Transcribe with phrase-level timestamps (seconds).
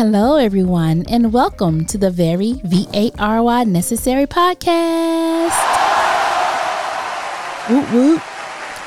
[0.00, 5.52] Hello, everyone, and welcome to the very V A R Y Necessary podcast.
[7.68, 8.22] Whoop whoop.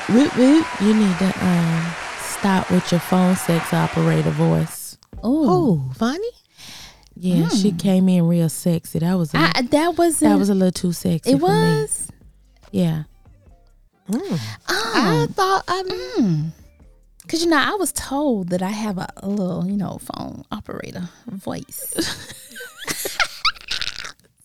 [0.08, 0.66] Whoop whoop.
[0.80, 4.98] You need to um stop with your phone sex operator voice.
[5.22, 5.46] Oh,
[5.86, 6.30] Oh, funny.
[7.14, 8.98] Yeah, she came in real sexy.
[8.98, 11.30] That was a, I, that was that was a little too sexy.
[11.30, 11.52] it for me.
[11.52, 12.08] was.
[12.72, 13.04] Yeah.
[14.66, 15.82] I thought I
[16.18, 16.50] Mm.
[17.28, 20.44] Cause you know, I was told that I have a, a little, you know, phone
[20.52, 21.94] operator voice.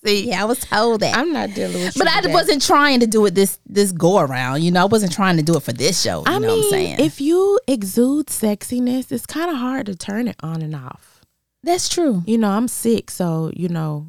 [0.05, 0.29] see.
[0.29, 1.15] yeah, I was told that.
[1.17, 1.95] I'm not dealing with.
[1.97, 2.33] but I today.
[2.33, 4.63] wasn't trying to do it this this go around.
[4.63, 6.19] You know, I wasn't trying to do it for this show.
[6.19, 6.95] You I know mean, what I'm saying?
[6.99, 11.25] if you exude sexiness, it's kind of hard to turn it on and off.
[11.63, 12.23] That's true.
[12.25, 14.07] You know, I'm sick, so you know,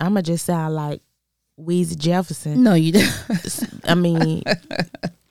[0.00, 1.02] I'ma just sound like
[1.60, 2.62] Weezy Jefferson.
[2.62, 3.80] No, you don't.
[3.84, 4.42] I mean,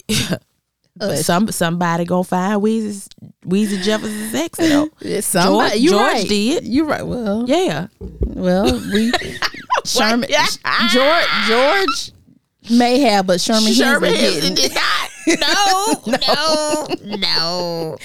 [1.00, 3.08] Uh, some somebody gonna find Weezy
[3.46, 4.90] Weezy Jefferson sexy though.
[5.22, 6.28] Somebody, George- you George right.
[6.30, 6.66] did.
[6.66, 7.06] You're right.
[7.06, 7.88] Well, Yeah,
[8.22, 9.12] well, we
[9.86, 10.30] Sherman
[10.90, 12.12] George George
[12.72, 14.56] may have, but Sherman, Sherman Hemsley Henson didn't.
[14.56, 15.10] did not.
[15.28, 16.88] No, no,
[17.18, 17.98] no,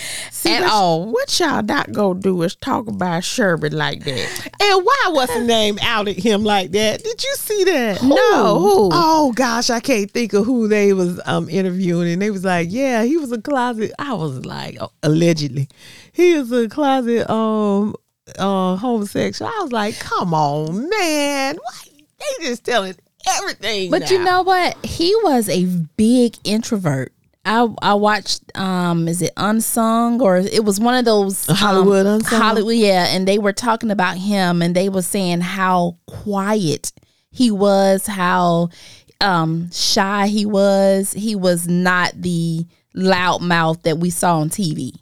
[0.47, 1.13] at what, all.
[1.13, 4.49] What y'all not gonna do is talk about Sherman like that.
[4.61, 7.03] And why was the name outed him like that?
[7.03, 8.03] Did you see that?
[8.03, 8.91] No, who?
[8.93, 12.69] Oh gosh, I can't think of who they was um interviewing, and they was like,
[12.71, 15.69] "Yeah, he was a closet." I was like, oh, allegedly,
[16.13, 17.95] he was a closet um
[18.39, 19.51] uh homosexual.
[19.51, 24.77] I was like, "Come on, man, why they just telling everything?" But you know what?
[24.85, 25.65] He was a
[25.97, 27.13] big introvert.
[27.45, 32.07] I I watched um is it Unsung or it was one of those um, Hollywood
[32.07, 32.41] Unsung?
[32.41, 36.93] Hollywood yeah, and they were talking about him and they were saying how quiet
[37.31, 38.69] he was, how
[39.21, 41.13] um shy he was.
[41.13, 44.93] He was not the loud mouth that we saw on TV.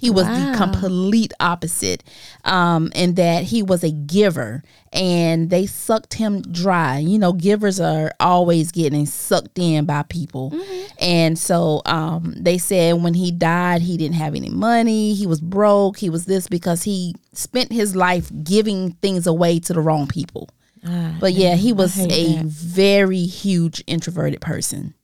[0.00, 2.02] He was the complete opposite,
[2.44, 4.62] um, in that he was a giver,
[4.92, 6.98] and they sucked him dry.
[6.98, 10.52] You know, givers are always getting sucked in by people,
[10.98, 15.12] and so um, they said when he died, he didn't have any money.
[15.14, 15.98] He was broke.
[15.98, 20.48] He was this because he spent his life giving things away to the wrong people.
[20.82, 22.06] Ah, But yeah, he was a
[22.36, 22.44] that.
[22.46, 24.94] very huge introverted person.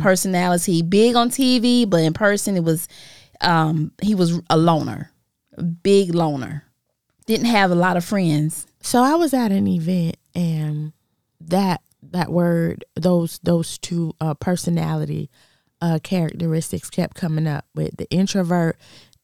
[0.00, 2.86] Personality, big on TV, but in person, it was
[3.40, 5.10] um he was a loner,
[5.56, 6.64] a big loner.
[7.26, 8.66] Didn't have a lot of friends.
[8.80, 10.92] So I was at an event and
[11.40, 11.80] that
[12.12, 15.28] that word those those two uh, personality
[15.80, 18.78] uh, characteristics kept coming up with the introvert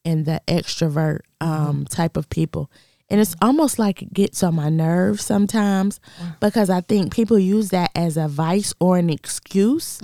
[0.05, 2.69] and the extrovert um, type of people.
[3.09, 5.99] And it's almost like it gets on my nerves sometimes
[6.39, 9.99] because I think people use that as a vice or an excuse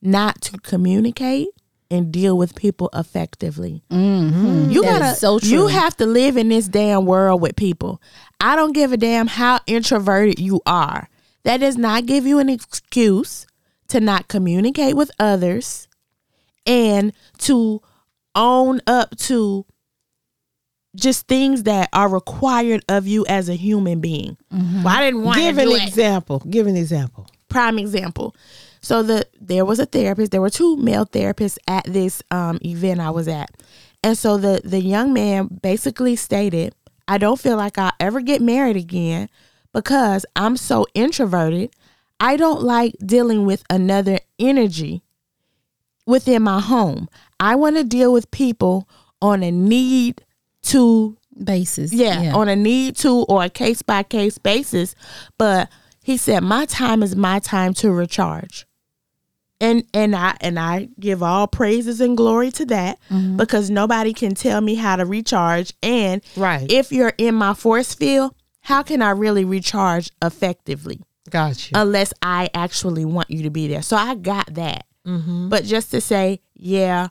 [0.00, 1.48] not to communicate
[1.90, 3.82] and deal with people effectively.
[3.90, 4.70] Mm-hmm.
[4.70, 5.38] You That is gotta so.
[5.40, 8.00] You have to live in this damn world with people.
[8.40, 11.08] I don't give a damn how introverted you are.
[11.44, 13.46] That does not give you an excuse
[13.88, 15.88] to not communicate with others
[16.66, 17.80] and to
[18.34, 19.64] own up to
[20.96, 24.36] just things that are required of you as a human being.
[24.52, 24.82] Mm-hmm.
[24.82, 26.42] Well, I didn't want give to an do it example.
[26.48, 27.28] Give an example.
[27.48, 28.34] prime example.
[28.86, 30.30] So the there was a therapist.
[30.30, 33.50] There were two male therapists at this um, event I was at,
[34.04, 36.72] and so the the young man basically stated,
[37.08, 39.28] "I don't feel like I'll ever get married again
[39.74, 41.74] because I'm so introverted.
[42.20, 45.02] I don't like dealing with another energy
[46.06, 47.08] within my home.
[47.40, 48.88] I want to deal with people
[49.20, 50.22] on a need
[50.62, 51.92] to Basis.
[51.92, 54.94] yeah, on a need to or a case by case basis.
[55.38, 55.70] But
[56.04, 58.65] he said, My time is my time to recharge.
[59.60, 63.36] And and I and I give all praises and glory to that mm-hmm.
[63.38, 65.72] because nobody can tell me how to recharge.
[65.82, 66.70] And Right.
[66.70, 71.00] if you're in my force field, how can I really recharge effectively?
[71.28, 71.72] Gotcha.
[71.74, 73.82] unless I actually want you to be there.
[73.82, 74.84] So I got that.
[75.04, 75.48] Mm-hmm.
[75.48, 77.08] But just to say, yeah,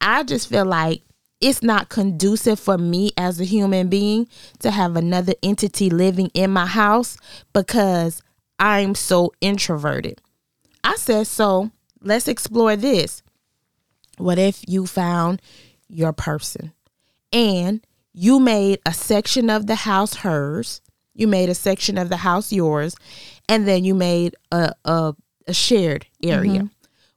[0.00, 1.02] I just feel like
[1.40, 4.26] it's not conducive for me as a human being
[4.60, 7.16] to have another entity living in my house
[7.52, 8.20] because
[8.58, 10.20] I'm so introverted.
[10.84, 11.70] I said, so
[12.02, 13.22] let's explore this.
[14.18, 15.40] What if you found
[15.88, 16.72] your person
[17.32, 20.80] and you made a section of the house hers,
[21.14, 22.94] you made a section of the house yours,
[23.48, 25.14] and then you made a, a,
[25.46, 26.60] a shared area.
[26.60, 26.66] Mm-hmm.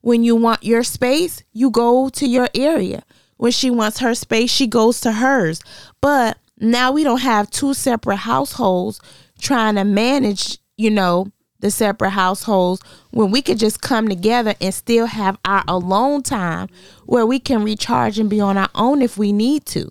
[0.01, 3.03] When you want your space, you go to your area.
[3.37, 5.61] When she wants her space, she goes to hers.
[5.99, 9.01] But now we don't have two separate households
[9.39, 11.27] trying to manage, you know,
[11.59, 12.81] the separate households
[13.11, 16.69] when we could just come together and still have our alone time
[17.05, 19.89] where we can recharge and be on our own if we need to.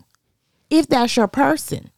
[0.70, 1.90] If that's your person.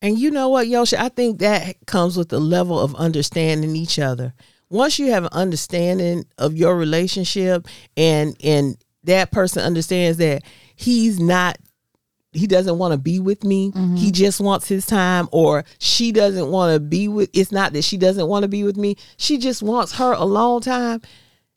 [0.00, 0.98] And you know what, Yosha?
[0.98, 4.34] I think that comes with the level of understanding each other.
[4.68, 10.42] Once you have an understanding of your relationship and and that person understands that
[10.74, 11.58] he's not
[12.34, 13.70] he doesn't want to be with me.
[13.70, 13.96] Mm-hmm.
[13.96, 17.82] He just wants his time or she doesn't want to be with it's not that
[17.82, 18.96] she doesn't want to be with me.
[19.16, 21.00] She just wants her alone time.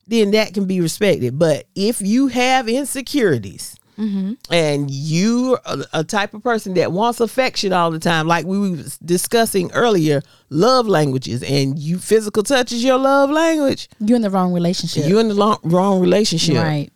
[0.07, 1.37] Then that can be respected.
[1.37, 4.33] But if you have insecurities mm-hmm.
[4.49, 8.57] and you are a type of person that wants affection all the time, like we
[8.57, 14.21] were discussing earlier, love languages, and you physical touch is your love language, You're in
[14.21, 15.07] the wrong relationship.
[15.07, 16.55] you're in the long, wrong relationship.
[16.55, 16.89] Right.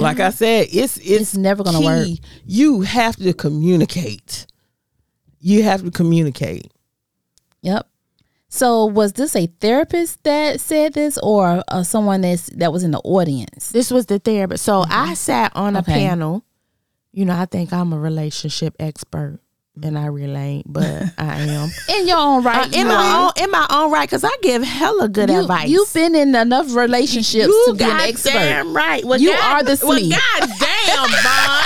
[0.00, 2.08] Like I said, it's it's, It's never gonna work.
[2.46, 4.46] You have to communicate.
[5.40, 6.70] You have to communicate.
[7.62, 7.86] Yep.
[8.48, 12.90] So was this a therapist that said this, or uh, someone that's that was in
[12.90, 13.70] the audience?
[13.70, 14.64] This was the therapist.
[14.64, 15.92] So I sat on a Okay.
[15.92, 16.44] panel.
[17.12, 19.38] You know, I think I'm a relationship expert,
[19.80, 20.84] and I really ain't, but
[21.16, 21.70] I am.
[21.88, 24.62] In your own right, Uh, in my own in my own right, because I give
[24.62, 25.68] hella good you, advice.
[25.68, 28.32] You've been in enough relationships you to be an expert.
[28.32, 29.04] goddamn right.
[29.04, 30.10] Well, You God- are the well, SME.
[30.10, 31.62] goddamn, Von.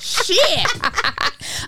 [0.00, 0.66] Shit.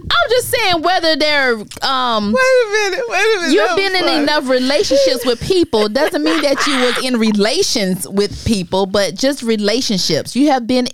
[0.03, 3.05] I'm just saying whether they're um Wait a minute.
[3.09, 3.53] Wait a minute.
[3.55, 4.23] you've been in funny.
[4.23, 9.43] enough relationships with people doesn't mean that you was in relations with people, but just
[9.43, 10.37] relationships.
[10.37, 10.89] You have been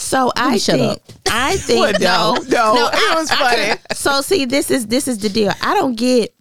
[0.00, 1.00] So I shut think up.
[1.28, 3.76] I think Well, no, no, it I- was funny.
[3.88, 5.52] could- so see, this is this is the deal.
[5.60, 6.32] I don't get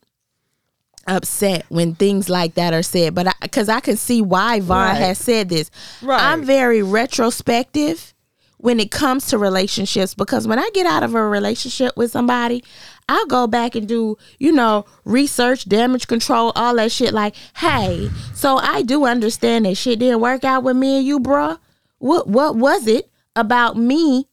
[1.07, 4.97] upset when things like that are said, but because I, can see why Von Right.
[4.97, 5.71] has said this.
[6.01, 6.21] Right.
[6.21, 8.13] I'm very retrospective
[8.57, 12.63] when it comes to relationships because when I get out of a relationship with somebody,
[13.07, 17.13] I'll go back and do, you know, research, damage control, all that shit.
[17.13, 21.19] Like, hey, so I do understand that shit didn't work out with me and you,
[21.19, 21.57] bruh.
[21.99, 24.27] What what was it about me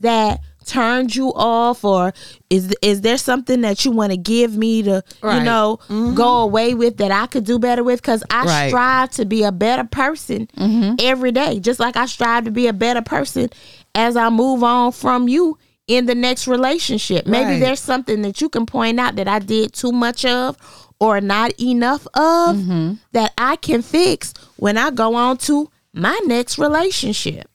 [0.00, 2.12] that turned you off or
[2.50, 5.42] is is there something that you want to give me to you Right.
[5.42, 6.14] know mm-hmm.
[6.14, 8.68] go away with that I could do better with cuz I Right.
[8.68, 10.96] strive to be a better person mm-hmm.
[11.00, 13.48] every day just like I strive to be a better person
[13.94, 15.56] as I move on from you
[15.86, 17.60] in the next relationship maybe Right.
[17.60, 20.58] there's something that you can point out that I did too much of
[21.00, 22.94] or not enough of mm-hmm.
[23.12, 27.48] that I can fix when I go on to my next relationship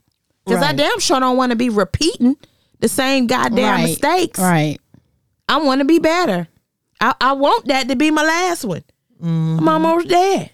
[0.46, 2.38] because I damn sure don't want to be repeating
[2.80, 4.40] the same goddamn right, mistakes.
[4.40, 4.78] Right.
[5.48, 6.48] I want to be better.
[7.00, 8.84] I, I want that to be my last one.
[9.22, 9.68] I'm mm-hmm.
[9.68, 10.50] almost there.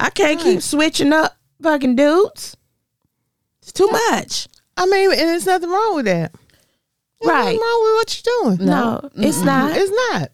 [0.00, 2.56] I can't keep switching up fucking dudes.
[3.62, 4.48] It's too much.
[4.76, 6.32] I mean, and there's nothing wrong with that.
[7.20, 7.44] There's Right.
[7.44, 8.66] Nothing wrong with what you're doing.
[8.66, 9.76] No, it's not.
[9.76, 10.32] It's not.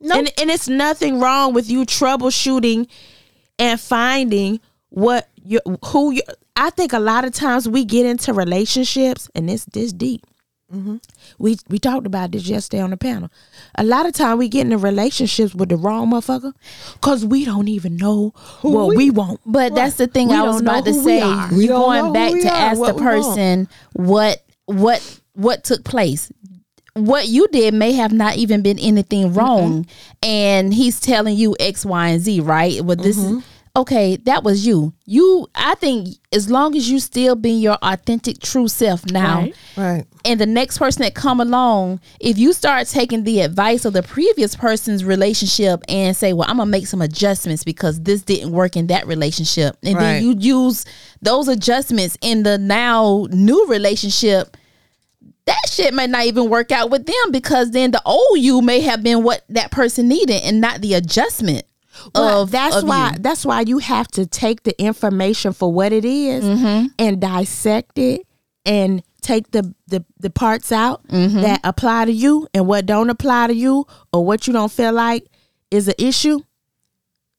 [0.00, 0.18] No.
[0.18, 2.88] And and it's nothing wrong with you troubleshooting
[3.58, 4.60] and finding
[4.94, 6.22] what you who you
[6.56, 10.22] I think a lot of times we get into relationships and it's this deep.
[11.38, 13.30] We we talked about this yesterday on the panel.
[13.76, 16.52] A lot of time we get into relationships with the wrong motherfucker
[16.94, 19.40] because we don't even know what we, we- want.
[19.46, 21.48] But that's the thing We I was don't know about to who we say.
[21.56, 23.14] We You going back to are, ask the what we want.
[23.24, 26.32] person what what what took place.
[26.94, 29.86] What you did may have not even been anything wrong,
[30.22, 32.80] and he's telling you X, Y, and Z, right?
[32.84, 33.38] But this Mm-hmm.
[33.38, 33.44] is
[33.76, 34.16] okay.
[34.16, 34.92] That was you.
[35.06, 39.54] You, I think, as long as you still being your authentic, true self now, Right.
[39.76, 40.04] right.
[40.24, 44.02] and the next person that come along if you start taking the advice of the
[44.02, 48.76] previous person's relationship and say well i'm gonna make some adjustments because this didn't work
[48.76, 50.02] in that relationship and Right.
[50.02, 50.84] then you use
[51.20, 54.56] those adjustments in the now new relationship
[55.46, 58.80] that shit may not even work out with them because then the old you may
[58.80, 61.64] have been what that person needed and not the adjustment
[62.14, 63.18] Well, of that's of why you.
[63.20, 66.86] that's why you have to take the information for what it is Mm-hmm.
[66.98, 68.22] and dissect it
[68.66, 71.40] and take the the, the parts out Mm-hmm.
[71.42, 74.92] that apply to you and what don't apply to you or what you don't feel
[74.92, 75.24] like
[75.70, 76.40] is an issue.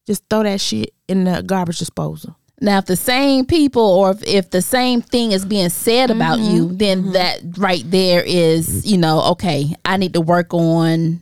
[0.07, 2.35] Just throw that shit in the garbage disposal.
[2.61, 6.39] Now, if the same people or if, if the same thing is being said about
[6.39, 6.55] Mm-hmm.
[6.55, 11.21] you, then that right there is, you know, okay, I need to work on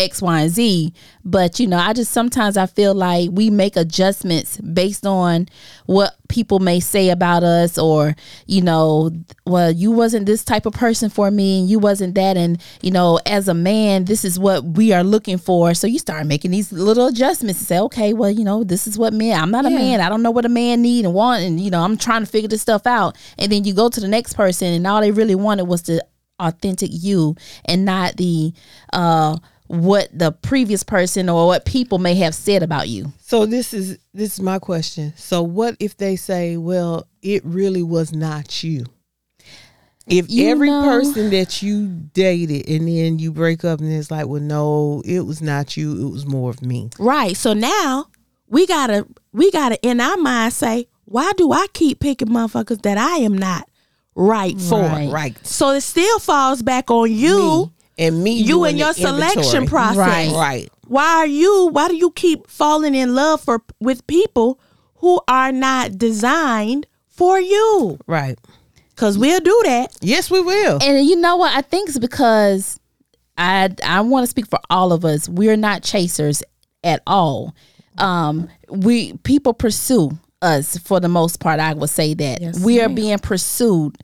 [0.00, 0.92] X, Y, and Z.
[1.24, 5.48] But, you know, I just sometimes I feel like we make adjustments based on
[5.86, 8.16] what people may say about us or,
[8.46, 9.10] you know,
[9.46, 12.36] well, you wasn't this type of person for me and you wasn't that.
[12.36, 15.74] And, you know, as a man, this is what we are looking for.
[15.74, 18.98] So you start making these little adjustments and say, okay, well, you know, this is
[18.98, 19.38] what men.
[19.38, 20.00] I'm not a man.
[20.00, 21.42] I don't know what a man need and want.
[21.42, 23.16] And, you know, I'm trying to figure this stuff out.
[23.36, 26.04] And then you go to the next person and all they really wanted was the
[26.38, 28.54] authentic you and not the,
[28.94, 29.36] uh,
[29.70, 33.12] what the previous person or what people may have said about you.
[33.20, 35.12] So this is this is my question.
[35.16, 38.86] So what if they say, "Well, it really was not you"?
[40.06, 44.10] if You every know- person that you dated and then you break up and it's
[44.10, 46.90] like, well, no, it was not you, it was more of me.
[46.98, 47.36] Right.
[47.36, 48.06] So now
[48.48, 52.98] we gotta we gotta in our mind say, why do I keep picking motherfuckers that
[52.98, 53.68] I am not
[54.16, 54.80] right for?
[54.80, 55.10] Right.
[55.12, 55.46] Right.
[55.46, 57.66] So it still falls back on you.
[57.66, 57.72] Me.
[58.00, 59.66] And me, You doing and your the selection inventory.
[59.68, 59.96] process.
[59.98, 60.32] Right.
[60.32, 60.72] Right.
[60.88, 64.58] Why are you why do you keep falling in love for with people
[64.96, 67.98] who are not designed for you?
[68.08, 68.38] Right.
[68.96, 69.96] Cause we'll do that.
[70.00, 70.78] Yes, we will.
[70.82, 71.54] And you know what?
[71.54, 72.80] I think it's because
[73.38, 75.28] I I want to speak for all of us.
[75.28, 76.42] We're not chasers
[76.82, 77.54] at all.
[77.98, 80.10] Um, we people pursue
[80.42, 81.60] us for the most part.
[81.60, 82.94] I would say that Yes, we are ma'am.
[82.94, 83.96] being pursued,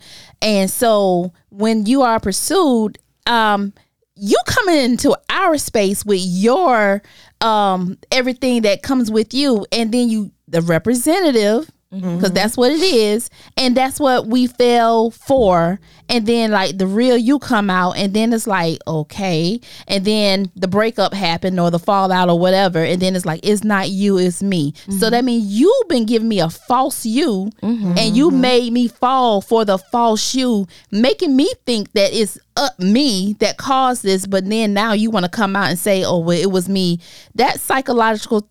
[0.43, 3.73] and so when you are pursued, um,
[4.17, 7.03] you coming into our space with your
[7.41, 12.81] um everything that comes with you, and then you the representative because that's what it
[12.81, 15.79] is and that's what we fell for.
[16.09, 19.61] And then like the real you come out and then it's like okay.
[19.87, 22.83] And then the breakup happened or the fallout or whatever.
[22.83, 24.75] And then it's like it's not you it's me.
[24.99, 29.41] So that means you've been giving me a false you and you made me fall
[29.41, 34.27] for the false you making me think that it's up me that caused this.
[34.27, 36.99] But then now you want to come out and say oh well it was me.
[37.37, 38.49] That psychological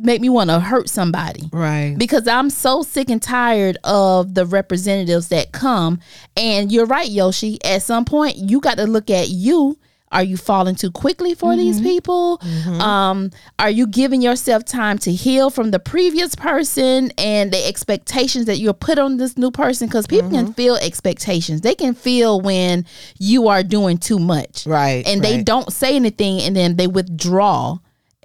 [0.00, 1.94] make me want to hurt somebody right.
[1.98, 6.00] because I'm so sick and tired of the representatives that come.
[6.36, 7.58] And you're right, Yoshie.
[7.64, 9.78] At some point, you got to look at you.
[10.10, 11.84] Are you falling too quickly for these mm-hmm.
[11.84, 12.38] people?
[12.38, 12.80] Mm-hmm.
[12.80, 18.46] Um, are you giving yourself time to heal from the previous person and the expectations
[18.46, 19.86] that you're put on this new person?
[19.86, 20.54] Because people can mm-hmm.
[20.54, 21.60] feel expectations.
[21.60, 22.86] They can feel when
[23.18, 27.78] you are doing too much, Right, And they don't say anything, and then they withdraw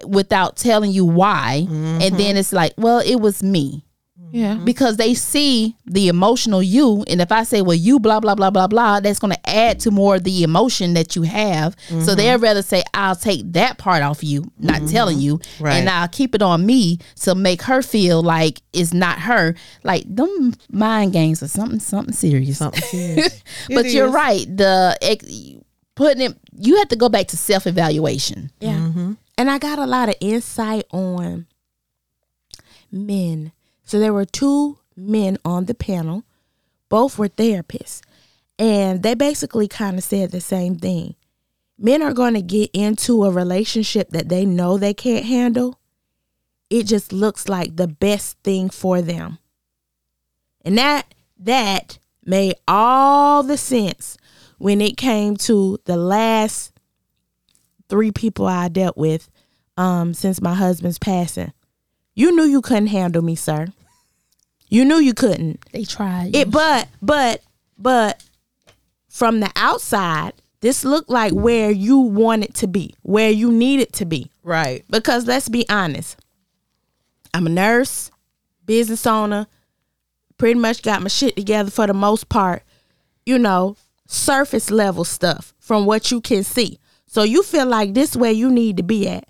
[0.06, 1.66] without telling you why.
[1.68, 2.16] And mm-hmm.
[2.16, 3.84] then it's like, well, it was me.
[4.34, 4.54] Yeah.
[4.54, 4.64] Mm-hmm.
[4.64, 7.04] because they see the emotional you.
[7.06, 9.78] And if i say well you blah blah blah blah blah that's going to add
[9.80, 11.76] to more of the emotion that you have.
[11.88, 12.16] So mm-hmm.
[12.16, 15.40] they'd rather say i'll take that part off you not telling you.
[15.60, 15.74] Right.
[15.74, 19.54] and i'll keep it on me to make her feel like it's not her.
[19.84, 22.58] Like them mind games are something something serious.
[22.58, 23.40] Something serious.
[23.68, 24.44] but It you're right.
[24.48, 25.26] The ex-
[25.94, 28.50] putting it you have to go back to self-evaluation.
[28.58, 28.90] Yeah.
[29.36, 31.46] And I got a lot of insight on
[32.90, 33.52] men.
[33.82, 36.24] So there were two men on the panel,
[36.88, 38.00] both were therapists.
[38.58, 41.16] And they basically kind of said the same thing.
[41.76, 45.80] Men are going to get into a relationship that they know they can't handle.
[46.70, 49.38] It just looks like the best thing for them.
[50.64, 54.16] And that that made all the sense
[54.58, 56.73] when it came to the last
[57.88, 59.28] three people I dealt with
[59.76, 61.52] um, since my husband's passing.
[62.14, 63.66] You knew you couldn't handle me, sir.
[64.68, 65.60] You knew you couldn't.
[65.72, 67.42] they tried It, but, but,
[67.78, 68.22] but,
[69.08, 74.04] from the outside, this looked like where you wanted to be, where you needed to
[74.04, 74.30] be.
[74.42, 74.84] Right.
[74.90, 76.18] Because let's be honest,
[77.32, 78.10] I'm a nurse,
[78.64, 79.46] business owner,
[80.38, 82.62] pretty much got my shit together for the most part.
[83.26, 83.76] You know,
[84.06, 86.78] surface level stuff from what you can see.
[87.14, 89.28] So you feel like this where you need to be at.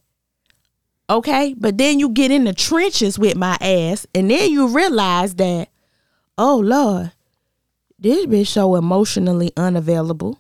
[1.10, 1.54] Okay?
[1.54, 5.68] But then you get in the trenches with my ass and then you realize that,
[6.38, 7.12] oh Lord,
[7.98, 10.38] this bitch so emotionally unavailable.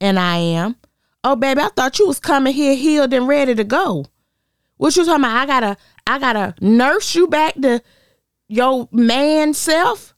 [0.00, 0.74] And I am.
[1.22, 4.06] Oh baby, I thought you was coming here healed and ready to go.
[4.76, 5.36] What you talking about?
[5.36, 5.76] I gotta
[6.08, 7.80] I gotta nurse you back to
[8.48, 10.16] your man self?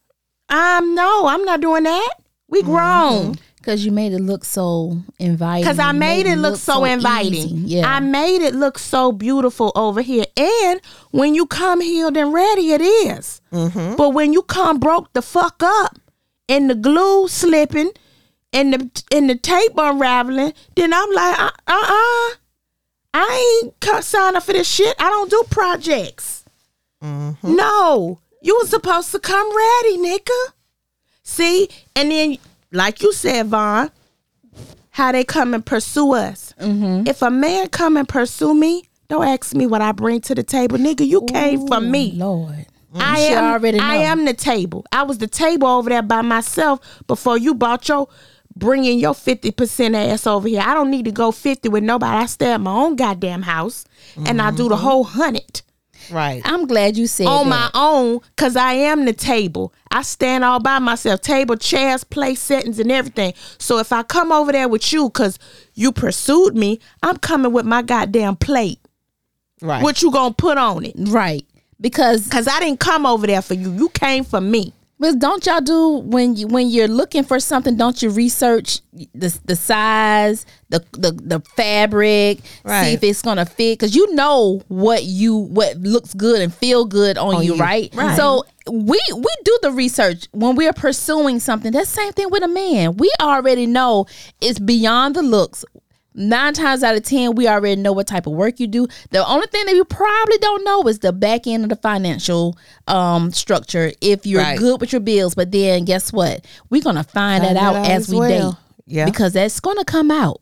[0.49, 2.14] Um no, I'm not doing that.
[2.49, 3.37] We grown.
[3.64, 7.33] Because you made it look so inviting Cause I You made it look so inviting.
[7.33, 7.49] easy.
[7.76, 10.26] yeah I made it look so beautiful over here.
[10.37, 10.80] And
[11.12, 13.40] when you come healed and ready, it is.
[13.50, 15.99] But when you come broke the fuck up
[16.49, 17.92] and the glue slipping
[18.52, 22.30] and the and the tape unraveling, then I'm like, uh uh,
[23.14, 24.94] I ain't co- sign up for this shit.
[24.99, 26.44] I don't do projects.
[27.42, 30.52] No, you was supposed to come ready, nigga.
[31.23, 32.38] See, and then
[32.74, 33.90] like you said, Von,
[34.90, 36.54] how they come and pursue us.
[36.60, 37.06] Mm-hmm.
[37.06, 40.42] If a man come and pursue me, don't ask me what I bring to the
[40.42, 41.06] table, nigga.
[41.06, 42.12] You came for me.
[42.12, 43.00] lord mm-hmm.
[43.00, 43.52] I You should am.
[43.52, 44.84] already I am the table.
[44.92, 48.08] I was the table over there by myself before you bought your
[48.56, 50.62] bringing your fifty percent ass over here.
[50.64, 52.16] I don't need to go fifty with nobody.
[52.16, 53.84] I stay at my own goddamn house
[54.26, 54.84] and I do the mm-hmm.
[54.84, 55.62] whole hundred
[56.11, 56.42] Right.
[56.44, 57.50] i'm glad you said on that.
[57.50, 59.73] my own because I am the table.
[59.90, 63.34] I stand all by myself, table, chairs, place settings, and everything.
[63.58, 65.38] So if I come over there with you because
[65.75, 68.80] you pursued me, I'm coming with my goddamn plate.
[69.61, 69.82] Right.
[69.82, 70.94] What you gonna put on it?
[70.99, 71.46] right
[71.80, 73.73] because Cause I didn't come over there for you.
[73.73, 74.73] You came for me.
[75.04, 77.76] But don't y'all do when you when you're looking for something?
[77.76, 78.80] Don't you research
[79.12, 83.78] the the size, the the, the fabric, see if it's gonna fit?
[83.78, 87.61] Because you know what you what looks good and feel good on, you, you.
[87.61, 87.94] right?
[87.94, 88.16] Right.
[88.16, 91.70] So we we do the research when we are pursuing something.
[91.70, 92.96] That's the same thing with a man.
[92.96, 94.06] We already know
[94.40, 95.66] it's beyond the looks.
[96.16, 98.87] Nine times out of ten, we already know what type of work you do.
[99.11, 102.56] The only thing that you probably don't know is the back end of the financial
[102.87, 103.90] um, structure.
[104.00, 104.59] If you're Right.
[104.59, 106.44] good with your bills, but then guess what?
[106.71, 108.52] We're gonna find, that Find out that out as as we well.
[108.52, 108.59] date.
[108.87, 109.04] Yeah.
[109.06, 110.40] because that's gonna come out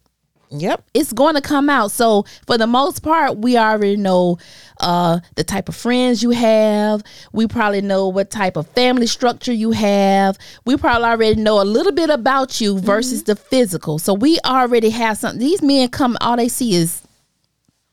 [0.55, 0.85] Yep.
[0.93, 1.91] it's going to come out.
[1.93, 4.39] So for the most part, we already know
[4.81, 7.03] uh, the type of friends you have.
[7.33, 10.37] We probably know what type of family structure you have.
[10.67, 13.99] We probably already know a little bit about you versus the physical.
[13.99, 15.41] So we already have something.
[15.41, 17.01] These men come, all they see is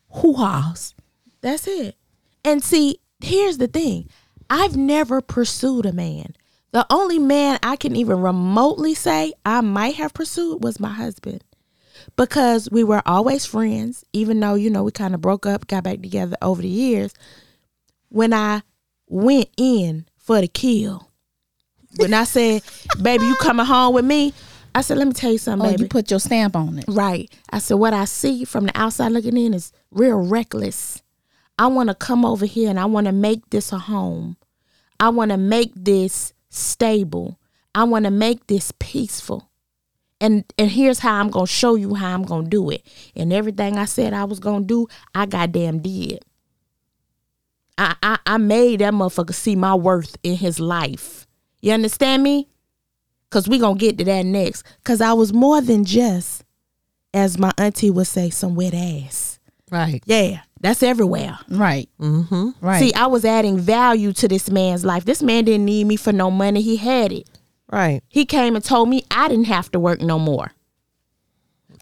[0.10, 0.94] hoo ha's.
[1.42, 1.96] That's it.
[2.44, 4.10] And see, here's the thing
[4.50, 6.36] I've never pursued a man.
[6.72, 11.44] The only man I can even remotely say I might have pursued was my husband
[12.20, 15.86] because we were always friends, even though, you know, we kind of broke up, got
[15.86, 17.14] back together over the years.
[18.10, 18.62] When I
[19.08, 21.10] went in for the kill,
[21.96, 22.62] when I said,
[23.02, 24.34] baby, you coming home with me?
[24.76, 25.84] I said, let me tell you something, Oh, baby.
[25.84, 26.86] you put your stamp on it.
[26.90, 27.34] Right.
[27.52, 31.02] I said, what I see from the outside looking in is real reckless.
[31.58, 34.36] I want to come over here and I want to make this a home.
[35.00, 37.40] I want to make this stable.
[37.74, 39.49] I want to make this peaceful.
[40.22, 42.86] And and here's how I'm gonna show you how I'm gonna do it.
[43.16, 46.24] And everything I said I was gonna do, I goddamn did.
[47.78, 51.26] I, I I made that motherfucker see my worth in his life.
[51.62, 52.50] You understand me?
[53.30, 54.64] Cause we gonna get to that next.
[54.84, 56.44] Cause I was more than just,
[57.14, 59.40] as my auntie would say, some wet ass.
[59.72, 60.02] Right.
[60.06, 61.38] Yeah, that's everywhere.
[61.48, 61.88] Right.
[62.00, 62.50] Mm-hmm.
[62.60, 62.80] Right.
[62.80, 65.06] See, I was adding value to this man's life.
[65.06, 66.62] This man didn't need me for no money.
[66.62, 67.30] He had it.
[67.72, 68.02] Right.
[68.08, 70.52] He came and told me I didn't have to work no more.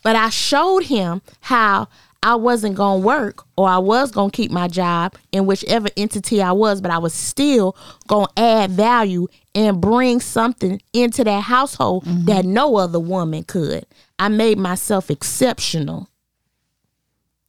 [0.03, 1.87] But I showed him how
[2.23, 5.87] I wasn't going to work or I was going to keep my job in whichever
[5.95, 7.75] entity I was, but I was still
[8.07, 12.25] going to add value and bring something into that household mm-hmm.
[12.25, 13.85] that no other woman could.
[14.19, 16.09] I made myself exceptional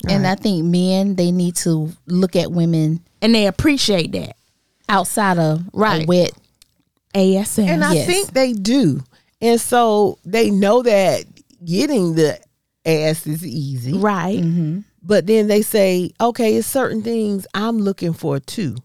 [0.09, 4.37] and I think men they need to look at women and they appreciate that.
[4.88, 6.07] outside of a Right.
[6.09, 6.33] wet.
[7.14, 7.66] ASM.
[7.66, 8.07] And I Yes.
[8.07, 9.03] think they do.
[9.40, 11.25] And so they know that
[11.64, 12.38] getting the
[12.85, 13.94] ass is easy.
[13.94, 14.40] right.
[14.40, 14.81] Mm-hmm.
[15.03, 18.77] But then they say, okay, it's certain things I'm looking for too.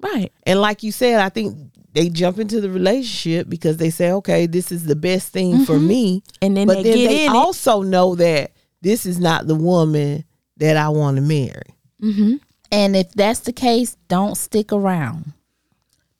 [0.00, 0.32] Right.
[0.44, 1.56] And like you said, I think
[1.92, 5.74] they jump into the relationship because they say, okay, this is the best thing for
[5.76, 5.86] mm-hmm.
[5.86, 6.22] me.
[6.42, 7.36] And then but they then get they in it.
[7.36, 8.50] also know that
[8.82, 10.24] this is not the woman
[10.58, 11.62] that I want to marry.
[12.02, 12.36] Mm-hmm.
[12.72, 15.32] And if that's the case, don't stick around.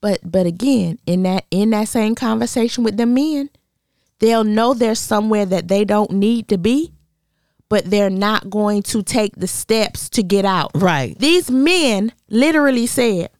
[0.04, 3.48] But but again, in that in that same conversation with the men,
[4.18, 6.92] they'll know they're somewhere that they don't need to be,
[7.70, 10.72] but they're not going to take the steps to get out.
[10.74, 11.18] Right.
[11.18, 13.30] These men literally said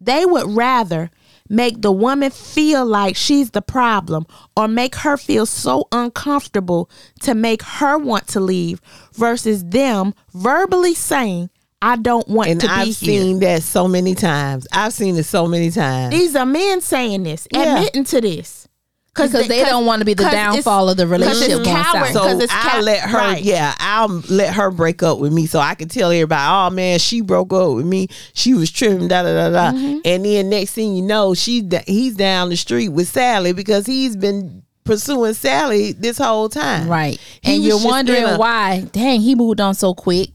[0.00, 1.10] they would rather
[1.50, 4.26] make the woman feel like she's the problem
[4.56, 6.88] or make her feel so uncomfortable
[7.20, 8.80] to make her want to leave
[9.12, 11.50] versus them verbally saying,
[11.86, 12.94] I don't want And to be I've here.
[12.94, 14.66] seen that so many times.
[14.72, 16.12] I've seen it so many times.
[16.12, 17.76] These are men saying this, Yeah.
[17.76, 18.66] admitting to this.
[19.14, 22.12] Because they don't wanna be the downfall of the relationship it's coward, south.
[22.12, 23.42] So 'cause it's I'll let her, right.
[23.42, 26.98] yeah, I'll let her break up with me, so I can tell everybody, oh man,
[26.98, 28.08] she broke up with me.
[28.34, 29.76] She was tripping, da da da da.
[29.78, 29.98] Mm-hmm.
[30.04, 34.16] And then next thing you know, she he's down the street with Sally because he's
[34.16, 37.18] been pursuing Sally this whole time, Right.
[37.40, 40.30] He and you're wondering a- why, dang, he moved on so quick.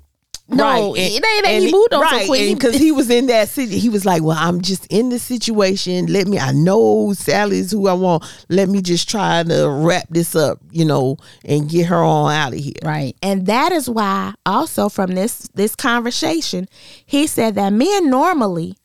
[0.54, 0.94] No, Right.
[0.98, 2.54] it ain't that he moved on right, so quick.
[2.58, 3.80] because he was in that city.
[3.80, 6.08] He was like, "Well, I'm just in this situation.
[6.08, 6.38] Let me.
[6.40, 8.24] I know Sally's who I want.
[8.50, 12.54] Let me just try to wrap this up, you know, and get her on out
[12.54, 13.16] of here." right.
[13.24, 16.68] And that is why also from this this conversation,
[17.06, 18.76] he said that men normally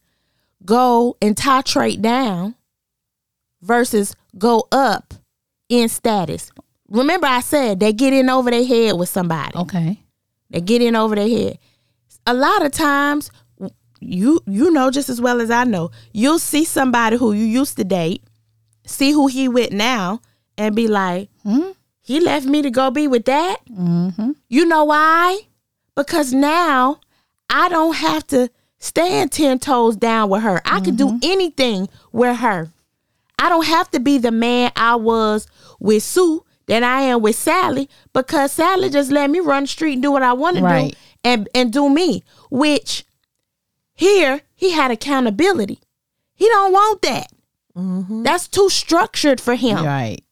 [0.64, 2.54] go and titrate down
[3.62, 5.14] versus go up
[5.68, 6.50] in status.
[6.88, 9.56] Remember I said they get in over their head with somebody.
[9.56, 10.00] Okay.
[10.50, 11.58] They get in over their head.
[12.26, 13.30] A lot of times,
[14.00, 17.76] you you know just as well as I know, you'll see somebody who you used
[17.78, 18.22] to date,
[18.86, 20.20] see who he with now,
[20.58, 21.70] and be like, Hmm?
[22.02, 23.56] he left me to go be with that.
[23.70, 24.32] Mm-hmm.
[24.48, 25.40] You know why?
[25.94, 27.00] Because now
[27.48, 30.60] I don't have to stand ten toes down with her.
[30.64, 32.70] I can do anything with her.
[33.38, 35.46] I don't have to be the man I was
[35.78, 39.94] with Sue that I am with Sally because Sally just let me run the street
[39.94, 42.22] and do what I want to do and and do me.
[42.50, 43.04] Which
[43.94, 45.80] here he had accountability.
[46.34, 47.28] He don't want that.
[48.24, 49.84] That's too structured for him.
[49.84, 50.22] Right.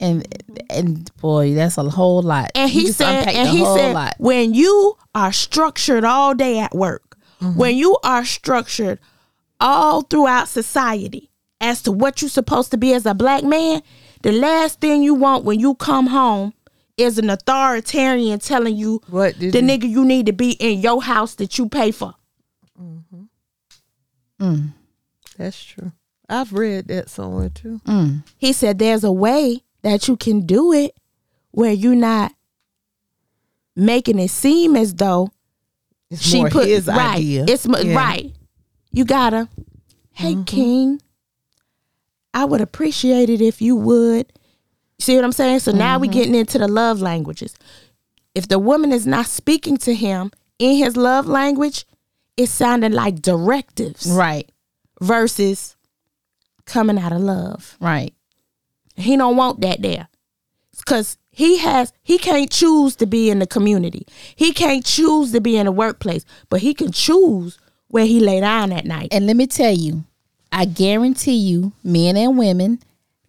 [0.00, 0.26] And
[0.70, 2.50] and boy, that's a whole lot.
[2.54, 4.14] And he said, and he said, lot.
[4.18, 7.04] when you are structured all day at work,
[7.40, 7.56] Mm-hmm.
[7.56, 8.98] when you are structured
[9.60, 13.80] all throughout society as to what you're supposed to be as a black man,
[14.22, 16.52] the last thing you want when you come home
[16.96, 21.02] is an authoritarian telling you What the you- nigga you need to be in your
[21.02, 22.14] house that you pay for.
[25.36, 25.92] That's true.
[26.28, 27.80] I've read that somewhere too.
[27.86, 28.24] Mm.
[28.36, 30.94] He said there's a way that you can do it
[31.52, 32.32] where you're not
[33.76, 35.30] making it seem as though
[36.10, 37.16] It's she put his right.
[37.16, 37.44] idea.
[37.48, 37.72] It's Yeah.
[37.74, 37.96] Mm-hmm.
[37.96, 38.32] right.
[38.90, 39.48] You gotta.
[40.12, 41.00] Hey King,
[42.38, 44.32] I would appreciate it if you would.
[45.00, 45.60] See what I'm saying?
[45.60, 46.00] So now Mm-hmm.
[46.02, 47.54] we getting into the love languages.
[48.34, 51.84] If the woman is not speaking to him in his love language,
[52.36, 54.48] it's sounding like directives Right.
[55.00, 55.76] versus
[56.64, 57.76] coming out of love.
[57.80, 58.14] Right.
[58.94, 60.08] He don't want that there.
[60.86, 64.06] Cause he has he can't choose to be in the community.
[64.36, 68.40] He can't choose to be in the workplace, but he can choose where he lay
[68.40, 69.08] down at night.
[69.10, 70.04] And let me tell you,
[70.52, 72.80] I guarantee you, men and women,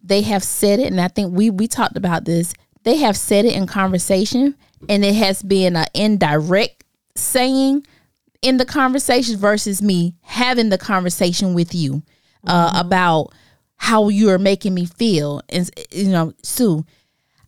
[0.02, 2.54] they have said it, and I think we we talked about this.
[2.82, 4.54] They have said it in conversation,
[4.88, 7.86] and it has been an indirect saying
[8.42, 12.02] in the conversation versus me having the conversation with you
[12.46, 12.86] uh, mm-hmm.
[12.86, 13.32] about
[13.76, 15.42] how you are making me feel.
[15.50, 16.84] And you know, Sue,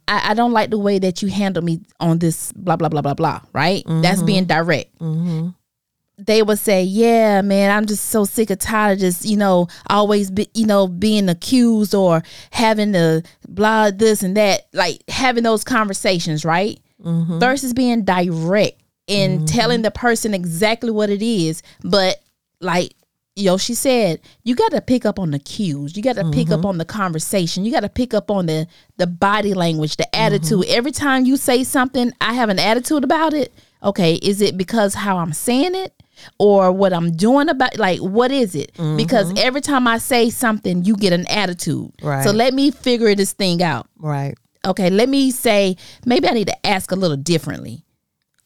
[0.07, 3.03] I, I don't like the way that you handle me on this blah blah blah
[3.03, 3.41] blah blah.
[3.53, 3.85] Right?
[3.87, 4.27] That's mm-hmm.
[4.27, 5.49] being direct mm-hmm.
[6.19, 9.69] They would say, "Yeah, man, I'm just so sick of tired of just you know
[9.89, 15.45] always be you know being accused or having to blah this and that, like having
[15.45, 16.81] those conversations, right?
[17.03, 17.39] Mm-hmm.
[17.39, 19.45] Versus being direct and mm-hmm.
[19.47, 22.17] telling the person exactly what it is, but
[22.61, 22.93] like."
[23.35, 25.97] Yo, she said you got to pick up on the cues.
[25.97, 26.67] You got to pick up mm-hmm.
[26.67, 27.65] on the conversation.
[27.65, 28.67] You got to pick up on the
[28.99, 30.67] the body language, the attitude.
[30.69, 33.51] Every time you say something, I have an attitude about it.
[33.83, 36.02] Okay, is it because how I'm saying it?
[36.39, 38.73] Or what I'm doing about like what is it?
[38.75, 38.97] Mm-hmm.
[38.97, 41.93] Because every time I say something, you get an attitude.
[42.03, 42.25] Right.
[42.25, 43.87] So let me figure this thing out.
[43.99, 44.37] Right.
[44.65, 47.85] Okay, let me say maybe I need to ask a little differently.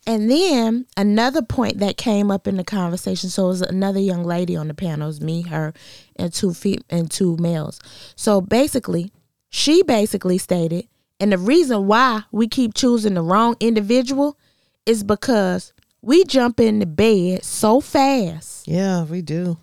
[0.07, 3.29] And then another point that came up in the conversation.
[3.29, 5.07] So it was another young lady on the panel.
[5.07, 5.75] It was me, her,
[6.15, 7.81] and two feet and two males.
[8.15, 9.11] So basically,
[9.49, 10.87] she basically stated,
[11.19, 14.39] and the reason why we keep choosing the wrong individual
[14.85, 15.73] is because
[16.07, 18.69] we jump in the bed so fast.
[18.69, 19.59] Yeah, we do.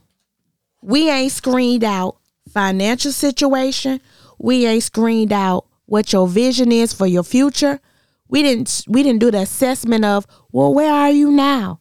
[0.81, 2.17] We ain't screened out
[2.51, 4.01] financial situation.
[4.37, 7.79] We ain't screened out what your vision is for your future.
[8.27, 11.79] We didn't we didn't do the assessment of, well, where are you now?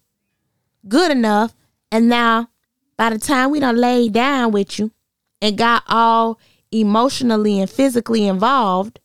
[0.86, 1.56] Good enough.
[1.90, 2.48] And now
[2.96, 4.92] by the time we done laid down with you
[5.40, 6.38] and got all
[6.70, 9.00] emotionally and physically involved,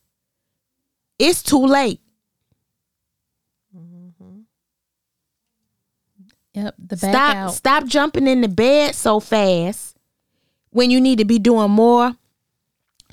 [1.17, 1.99] it's too late.
[6.57, 7.53] Yep, the back Stop out.
[7.53, 9.95] stop jumping in the bed so fast
[10.71, 12.15] when you need to be doing more.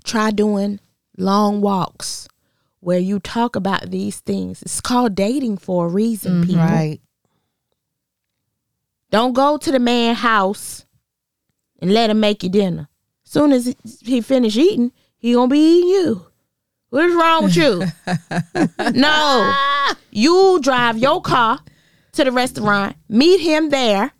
[0.02, 0.80] Try doing
[1.18, 2.26] long walks
[2.80, 4.62] where you talk about these things.
[4.62, 6.42] It's called dating for a reason, mm-hmm.
[6.44, 6.62] people.
[6.62, 7.00] Right.
[9.10, 10.86] Don't go to the man house
[11.80, 12.88] and let him make you dinner.
[13.24, 16.26] Soon as he- he finish eating, he gonna be eating you.
[16.88, 17.84] What's wrong with you?
[18.94, 19.52] no,
[20.10, 21.60] you drive your car
[22.14, 24.12] to the restaurant, meet him there.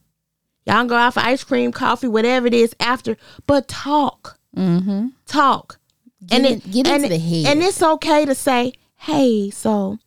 [0.67, 5.09] Y'all can go out for ice cream, coffee, whatever it is after, but talk, Mm-hmm.
[5.27, 5.79] talk,
[6.27, 7.47] Get in- get and into the head.
[7.53, 9.99] And it's okay to say, "Hey, so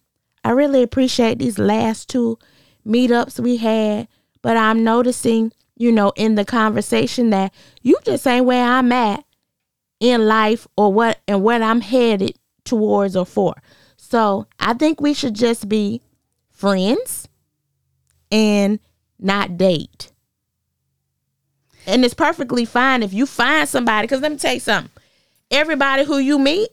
[0.43, 2.39] I really appreciate these last two
[2.87, 4.07] meetups we had,
[4.41, 9.25] but I'm noticing, you know, in the conversation that you just ain't where I'm at
[9.99, 13.55] in life or what and what I'm headed towards or for.
[13.97, 16.01] So I think we should just be
[16.49, 17.27] friends
[18.31, 18.79] and
[19.19, 20.11] not date.
[21.85, 24.91] And it's perfectly fine if you find somebody, because let me tell you something.
[25.49, 26.69] Everybody who you meet,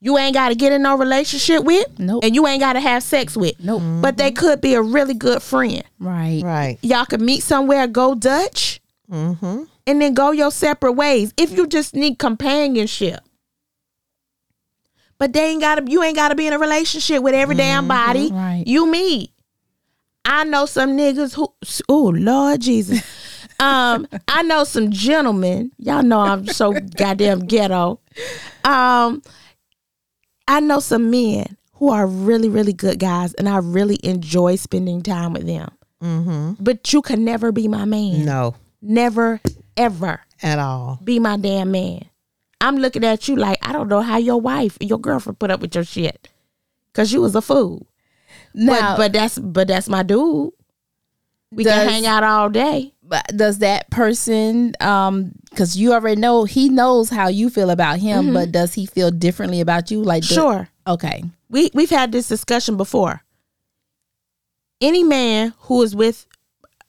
[0.00, 2.22] you ain't got to get in no relationship with, Nope.
[2.24, 3.58] and you ain't got to have sex with.
[3.60, 3.82] Nope.
[4.02, 5.82] But they could be a really good friend.
[5.98, 6.42] Right.
[6.44, 6.78] Right.
[6.82, 9.64] Y'all could meet somewhere, go Dutch, Mm-hmm.
[9.86, 13.20] and then go your separate ways if you just need companionship.
[15.18, 18.30] But they ain't gotta you ain't gotta be in a relationship with every damn body
[18.32, 18.64] Right.
[18.66, 19.31] you meet.
[20.24, 21.52] I know some niggas who
[21.88, 23.02] oh Lord Jesus.
[23.60, 25.72] um, I know some gentlemen.
[25.78, 28.00] Y'all know I'm so goddamn ghetto.
[28.64, 29.22] Um,
[30.48, 35.02] I know some men who are really, really good guys, and I really enjoy spending
[35.02, 35.68] time with them.
[36.02, 36.62] Mm-hmm.
[36.62, 38.24] But you can never be my man.
[38.24, 39.40] No, Never,
[39.76, 40.98] ever at all.
[41.02, 42.04] be my damn man.
[42.60, 45.60] I'm looking at you like I don't know how your wife, your girlfriend, put up
[45.60, 46.28] with your shit,
[46.92, 47.86] cause you was a fool.
[48.54, 50.52] Now, but but that's but that's my dude.
[51.50, 52.94] We can hang out all day.
[53.02, 57.98] but does that person um because you already know he knows how you feel about
[57.98, 60.68] him but does he feel differently about you like Sure.
[60.86, 63.22] okay we we've had this discussion before.
[64.80, 66.26] Any man who is with,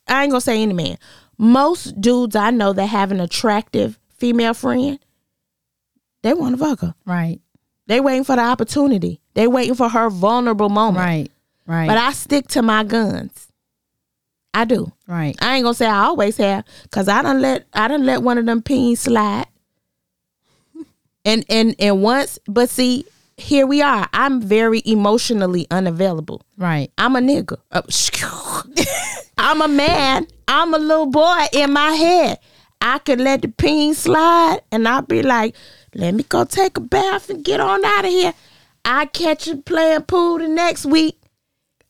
[0.07, 0.97] I ain't gonna say any man.
[1.37, 4.97] Most dudes I know that have an attractive female friend,
[6.21, 6.95] they want to fuck her.
[7.05, 7.41] right
[7.87, 9.19] They waiting for the opportunity.
[9.33, 11.05] They waiting for her vulnerable moment.
[11.05, 11.31] right
[11.65, 13.47] right But I stick to my guns.
[14.53, 14.91] I do.
[15.07, 18.21] right I ain't gonna say I always have, cause I don't let I don't let
[18.21, 19.47] one of them peens slide.
[21.25, 23.05] And and and once, but see,
[23.37, 24.07] here we are.
[24.13, 26.41] I'm very emotionally unavailable.
[26.57, 27.57] right I'm a nigga.
[27.71, 27.81] Uh,
[29.37, 30.27] I'm a man.
[30.47, 32.39] I'm a little boy in my head.
[32.81, 35.55] I could let the peen slide and I'll be like,
[35.95, 38.33] let me go take a bath and get on out of here.
[38.83, 41.17] I catch you playing pool the next week.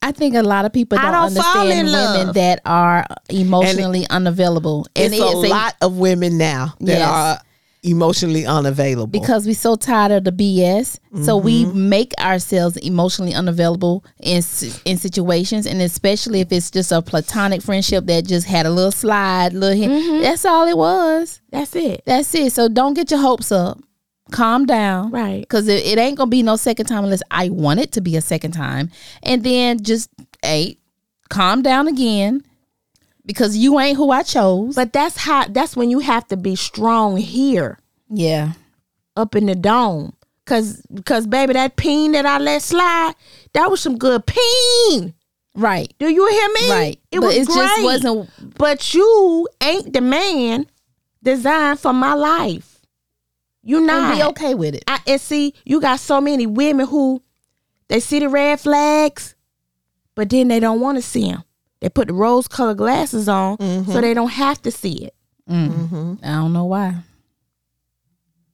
[0.04, 5.18] I think a lot of people don't, don't understand women that are emotionally unavailable, it's
[5.18, 7.10] a lot of women now that Yes.
[7.10, 7.40] are
[7.84, 9.08] emotionally unavailable.
[9.08, 11.00] because we're so tired of the BS.
[11.24, 11.46] So mm-hmm.
[11.46, 14.42] we make ourselves emotionally unavailable in
[14.86, 18.92] in situations, and especially if it's just a platonic friendship that just had a little
[18.92, 19.78] slide, little.
[19.78, 19.92] hint.
[19.92, 20.22] Mm-hmm.
[20.22, 21.42] That's all it was.
[21.52, 22.04] That's it.
[22.06, 22.54] That's it.
[22.54, 23.80] So don't get your hopes up.
[24.32, 25.12] Calm down.
[25.12, 25.42] Right.
[25.42, 28.16] Because it, it ain't gonna be no second time unless I want it to be
[28.16, 28.90] a second time,
[29.22, 30.10] and then just
[30.42, 30.78] hey,
[31.30, 32.44] calm down again.
[33.26, 34.76] Because you ain't who I chose.
[34.76, 38.54] But that's how that's when you have to be strong here yeah.
[39.16, 40.14] up in the dome.
[40.46, 43.14] Cause cause baby, that peen that I let slide,
[43.54, 45.14] that was some good peen.
[45.56, 45.94] Right.
[46.00, 46.70] Do you hear me?
[46.70, 47.00] Right.
[47.12, 50.66] It But was it just wasn't- But you ain't the man
[51.22, 52.73] designed for my life.
[53.64, 54.12] You not.
[54.12, 54.84] And be okay with it.
[54.88, 57.22] I, and see, you got so many women who
[57.88, 59.36] they see the red flags,
[60.16, 61.44] but then they don't want to see them.
[61.80, 65.16] They put the rose colored glasses on so they don't have to see it.
[66.24, 66.96] I don't know why.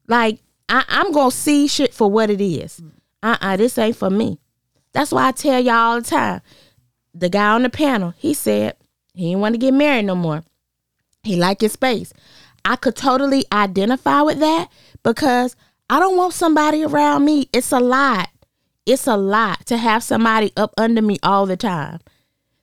[0.08, 2.82] Like I, I'm gonna see shit for what it is.
[3.22, 4.40] Uh uh this ain't for me.
[4.94, 6.42] That's why I tell y'all all the time.
[7.14, 8.76] The guy on the panel, he said
[9.14, 10.44] he didn't want to get married no more.
[11.24, 12.14] He liked his space.
[12.66, 14.70] I could totally identify with that
[15.04, 15.56] because
[15.90, 17.50] I don't want somebody around me.
[17.54, 18.30] It's a lot.
[18.86, 22.00] It's a lot to have somebody up under me all the time.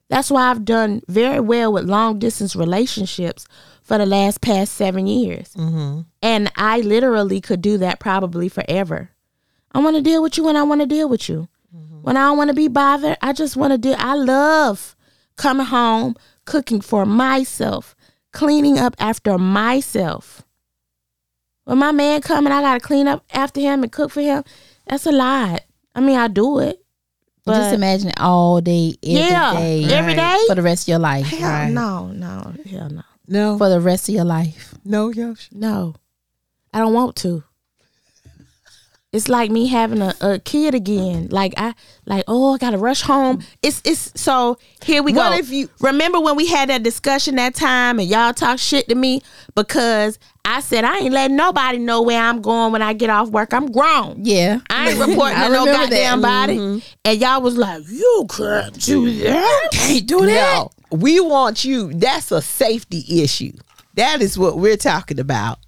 [0.08, 3.46] That's why I've done very well with long distance relationships
[3.82, 5.52] for the last past seven years.
[5.54, 6.02] Mm-hmm.
[6.22, 9.10] And I literally could do that probably forever.
[9.72, 11.48] I want to deal with you when I want to deal with you.
[11.76, 12.02] Mm-hmm.
[12.02, 13.96] When I don't want to be bothered, I just want to deal.
[13.98, 14.96] I love
[15.36, 17.94] coming home, cooking for myself,
[18.32, 20.45] cleaning up after myself.
[21.66, 24.20] When my man come and I got to clean up after him and cook for
[24.20, 24.44] him,
[24.86, 25.62] that's a lot.
[25.96, 26.80] I mean, I do it.
[27.44, 29.12] But just imagine it all day, every
[29.58, 30.38] day, yeah, every day.
[30.46, 31.26] for the rest of your life.
[31.26, 31.70] Hell Right.
[31.72, 34.74] no, no, hell no, no, For the rest of your life.
[34.84, 35.52] no, Yoshie.
[35.52, 35.94] no.
[36.72, 37.42] I don't want to.
[39.12, 41.28] It's like me having a, a kid again.
[41.30, 41.74] Like I
[42.04, 43.42] like, oh, I gotta rush home.
[43.62, 45.36] It's it's so here we What go.
[45.38, 48.94] if you- remember when we had that discussion that time and y'all talk shit to
[48.94, 49.22] me
[49.54, 53.28] because I said I ain't letting nobody know where I'm going when I get off
[53.30, 53.52] work.
[53.52, 54.20] I'm grown.
[54.24, 54.60] Yeah.
[54.70, 55.90] I ain't reporting I to no remember that.
[55.90, 56.56] goddamn body.
[56.56, 56.78] Mm-hmm.
[57.04, 59.68] And y'all was like, you can't do that.
[59.72, 60.68] Can't do that.
[60.92, 61.92] No, we want you.
[61.92, 63.52] That's a safety issue.
[63.94, 65.58] That is what we're talking about.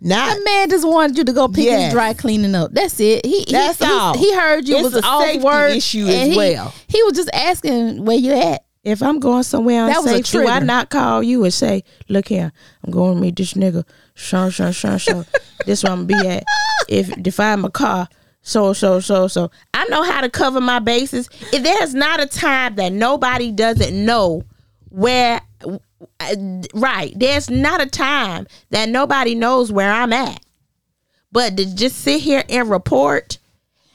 [0.00, 1.84] Not That man just wanted you to go pick Yes.
[1.86, 2.72] his dry cleaning up.
[2.72, 3.24] That's it.
[3.26, 4.16] He he- That's he, all.
[4.16, 6.72] he heard you It's was a off safety work issue as he, well.
[6.86, 8.62] He was just asking where you at.
[8.88, 12.52] If I'm going somewhere That unsafe, do I not call you and say, "Look here,
[12.84, 15.26] I'm going to meet this nigga, Sean, Sean, Sean, Sean.
[15.66, 16.44] this where I'm be at.
[16.88, 18.08] If if I'm a car,
[18.42, 19.50] so so so so.
[19.74, 21.28] I know how to cover my bases.
[21.52, 24.44] If there's not a time that nobody doesn't know
[24.88, 25.40] where,
[26.20, 26.36] uh,
[26.74, 27.12] right?
[27.16, 30.40] There's not a time that nobody knows where I'm at.
[31.30, 33.38] But to just sit here and report.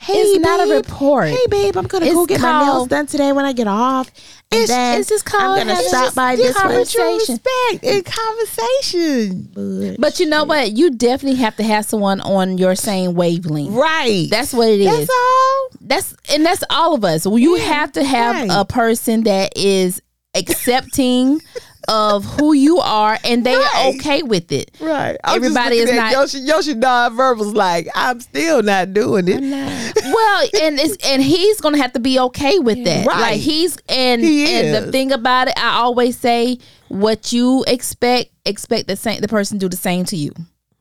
[0.04, 0.86] Hey, It's not a babe.
[0.86, 1.30] report.
[1.30, 4.12] Hey, babe, I'm gonna It's go get my nails done today when I get off.
[4.52, 7.40] And It's- then it's just called I'm gonna stop just by this conversation.
[7.72, 9.50] respect and conversation.
[9.54, 10.74] But But you know what?
[10.74, 13.74] You definitely have to have someone on your same wavelength.
[13.74, 14.28] Right.
[14.30, 14.86] That's what it is.
[14.86, 15.70] That's all.
[15.82, 17.26] That's and that's all of us.
[17.26, 18.50] You have to have right.
[18.52, 20.02] a person that is
[20.36, 21.42] accepting
[21.88, 24.72] of who you are and they are okay with it.
[24.80, 25.18] Right.
[25.24, 26.48] I'm Everybody just is not- Yoshie.
[26.48, 29.42] Yoshie nonverbals like I'm still not doing it.
[29.42, 33.06] well, and it's and he's gonna have to be okay with that.
[33.06, 33.20] Right.
[33.20, 38.30] Like he's and He and the thing about it, I always say what you expect,
[38.46, 40.32] expect the same the person do the same to you.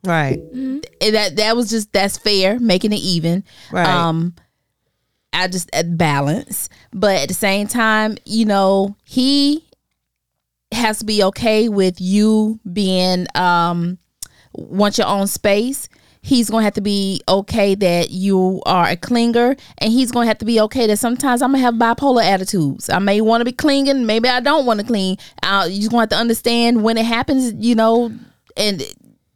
[0.05, 0.39] Right.
[0.53, 3.45] And that that was just that's fair, making it even.
[3.71, 3.87] Right.
[3.89, 4.35] Um
[5.33, 6.69] I just at balance.
[6.93, 9.65] But at the same time, you know, he
[10.73, 13.99] has to be okay with you being um
[14.55, 15.89] want your own space.
[16.25, 20.39] He's gonna have to be okay that you are a clinger, and he's gonna have
[20.39, 22.89] to be okay that sometimes I'm gonna have bipolar attitudes.
[22.89, 25.19] I may want to be clinging, maybe I don't want to cling.
[25.43, 28.13] Uh, you're gonna have to understand when it happens, you know,
[28.57, 28.85] and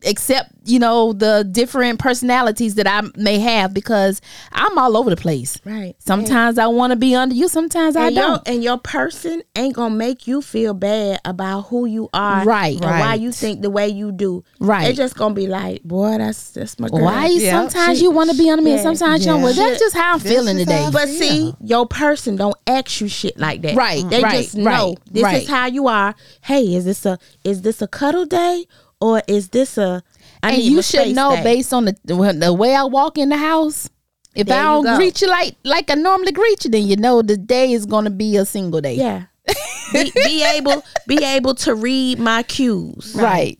[0.06, 4.20] accept, you know, the different personalities that I may have because
[4.52, 5.58] I'm all over the place.
[5.64, 5.94] Right.
[5.98, 8.42] Sometimes I want to be under you, sometimes I don't.
[8.46, 12.74] and your person ain't gonna make you feel bad about who you are, Right.
[12.80, 14.88] And why you think the way you do, Right.
[14.88, 17.00] It's just gonna be like, boy, that's that's my girl.
[17.04, 19.32] Why you Yeah, sometimes she- you want to be under me and yeah, sometimes you
[19.32, 19.40] don't?
[19.40, 19.44] yeah.
[19.44, 20.82] Well, that's just how I'm This feeling today.
[20.82, 21.18] how I But Yeah.
[21.18, 23.74] see, your person don't ask you shit like that.
[23.76, 25.42] Right, They right, just know right, this right.
[25.42, 26.14] is how you are.
[26.42, 28.66] Hey, is this a is this a cuddle day
[29.00, 30.02] or is this a
[30.42, 31.42] I and you should know day?
[31.42, 33.90] based on the the way I walk in the house.
[34.34, 34.96] If There I don't go.
[34.96, 38.10] greet you like like I normally greet you, then you know the day is gonna
[38.10, 38.94] be a single day.
[38.94, 39.24] Yeah.
[39.92, 43.14] be, be able be able to read my cues.
[43.16, 43.58] Right.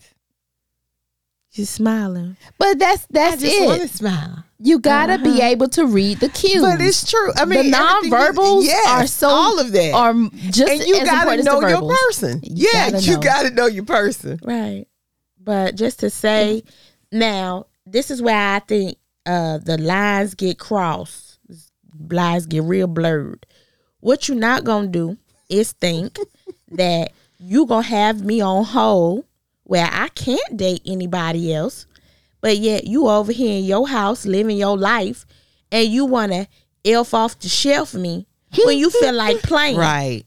[1.53, 2.37] You're smiling.
[2.59, 3.91] But that's I that's just want to it.
[3.91, 4.45] smile.
[4.59, 5.45] You gotta be uh-huh.
[5.45, 6.63] able to read the cues.
[6.63, 7.31] But it's true.
[7.37, 9.93] I mean, the everything is- nonverbals yes, are so all of that.
[9.95, 10.15] are
[10.51, 12.41] just and you as gotta know your person.
[12.43, 13.21] You yeah, gotta you know.
[13.21, 14.41] gotta know your person.
[14.43, 14.87] Right.
[15.47, 16.65] But just to say
[17.13, 21.39] now, this is where I think uh the lines get crossed.
[22.11, 23.47] Lines get real blurred.
[24.01, 25.17] What you're not gonna do
[25.49, 26.19] is think
[26.73, 29.25] that you gonna have me on hold
[29.63, 31.87] where I can't date anybody else,
[32.41, 35.25] but yet you over here in your house living your life
[35.71, 36.49] and you wanna
[36.85, 38.27] elf off the shelf me
[38.65, 39.79] when you feel like playing.
[39.79, 40.25] Right.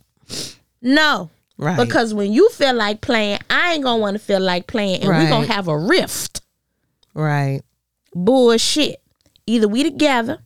[0.82, 1.30] No.
[1.60, 1.78] Right.
[1.78, 5.10] Because when you feel like playing, I ain't gonna want to feel like playing, and
[5.10, 5.24] Right.
[5.24, 6.42] we gonna have a rift.
[7.14, 7.62] right.
[8.16, 9.02] Bullshit.
[9.46, 10.40] Either we together,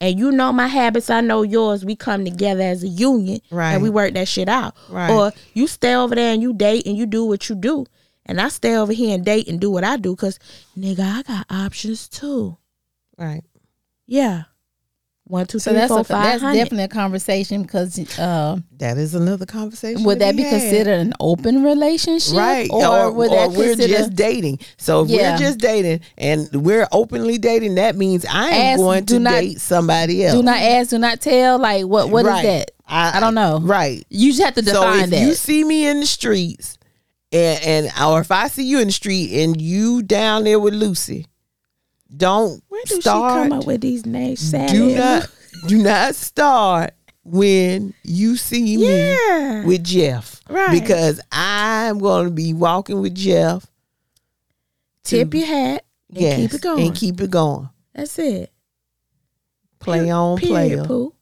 [0.00, 1.84] and you know my habits, I know yours.
[1.84, 3.74] We come together as a union, Right.
[3.74, 4.74] and we work that shit out.
[4.88, 5.10] Right.
[5.10, 7.86] Or you stay over there and you date and you do what you do,
[8.26, 10.16] and I stay over here and date and do what I do.
[10.16, 10.38] Cause
[10.76, 12.56] nigga, I got options too.
[13.16, 13.44] Right.
[14.06, 14.44] Yeah.
[15.30, 18.98] One, two, So three, that's four, a, five that's definitely a conversation because uh, That
[18.98, 20.02] is another conversation.
[20.04, 20.60] would that be had.
[20.60, 22.68] considered an open relationship, Right.
[22.72, 24.58] Or, would that we're consider just dating.
[24.76, 25.32] So if Yeah.
[25.32, 29.30] we're just dating and we're openly dating, that means I am Ask- going to not-
[29.40, 30.36] date somebody else.
[30.36, 31.58] do not ask, do not tell?
[31.60, 32.10] Like what?
[32.10, 32.42] What is Right.
[32.42, 32.70] that?
[32.88, 33.60] I, I don't know.
[33.62, 34.04] Right.
[34.10, 34.98] You just have to define that.
[34.98, 35.20] So if that.
[35.28, 36.76] you see me in the streets,
[37.30, 40.74] and, and or if I see you in the street and you down there with
[40.74, 41.26] Lucy,
[42.16, 43.44] don't Where do start.
[43.44, 44.50] she come up with these names?
[44.52, 45.30] do not
[45.68, 46.94] do not start
[47.24, 50.80] when you see me with Jeff, Right.
[50.80, 53.66] Because I'm going to be walking with Jeff.
[55.04, 56.86] Tip your hat and yes, keep it going.
[56.86, 57.68] and keep it going.
[57.94, 58.50] That's it.
[59.78, 61.12] Play on, play on,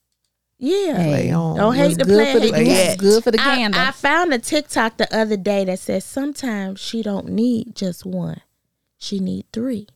[0.58, 0.96] Yeah.
[0.96, 1.56] Hey, play on.
[1.56, 3.70] Don't hate what's the good play, for the hate the good for the I.
[3.88, 8.40] I found a TikTok the other day that says sometimes she don't need just one.
[8.98, 9.88] She need three.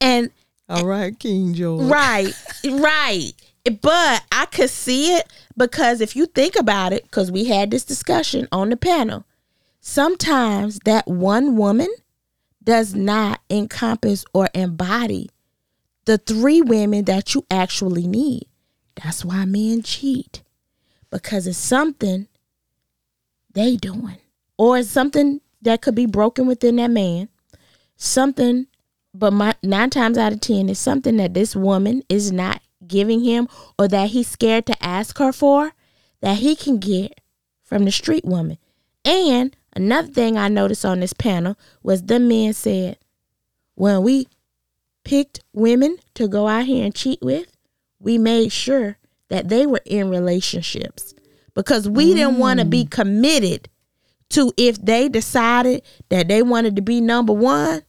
[0.00, 0.30] And
[0.68, 1.86] All right, King George.
[1.86, 2.32] right,
[2.64, 3.32] right.
[3.80, 5.26] But I could see it
[5.56, 9.24] because if you think about it, because we had this discussion on the panel,
[9.80, 11.88] sometimes that one woman
[12.62, 15.30] does not encompass or embody
[16.04, 18.46] the three women that you actually need.
[19.02, 20.42] That's why men cheat
[21.10, 22.26] because it's something
[23.52, 24.18] they doing
[24.58, 27.28] or it's something that could be broken within that man.
[27.96, 28.66] Something,
[29.14, 33.22] but my, nine times out of ten, it's something that this woman is not giving
[33.24, 33.48] him
[33.78, 35.72] or that he's scared to ask her for
[36.20, 37.20] that he can get
[37.62, 38.58] from the street woman.
[39.04, 42.98] And another thing I noticed on this panel was the men said,
[43.74, 44.26] when we
[45.04, 47.56] picked women to go out here and cheat with,
[48.00, 48.98] we made sure
[49.28, 51.14] that they were in relationships
[51.54, 52.90] because we didn't want to be mm.
[52.90, 53.68] committed
[54.30, 57.82] to if they decided that they wanted to be number one.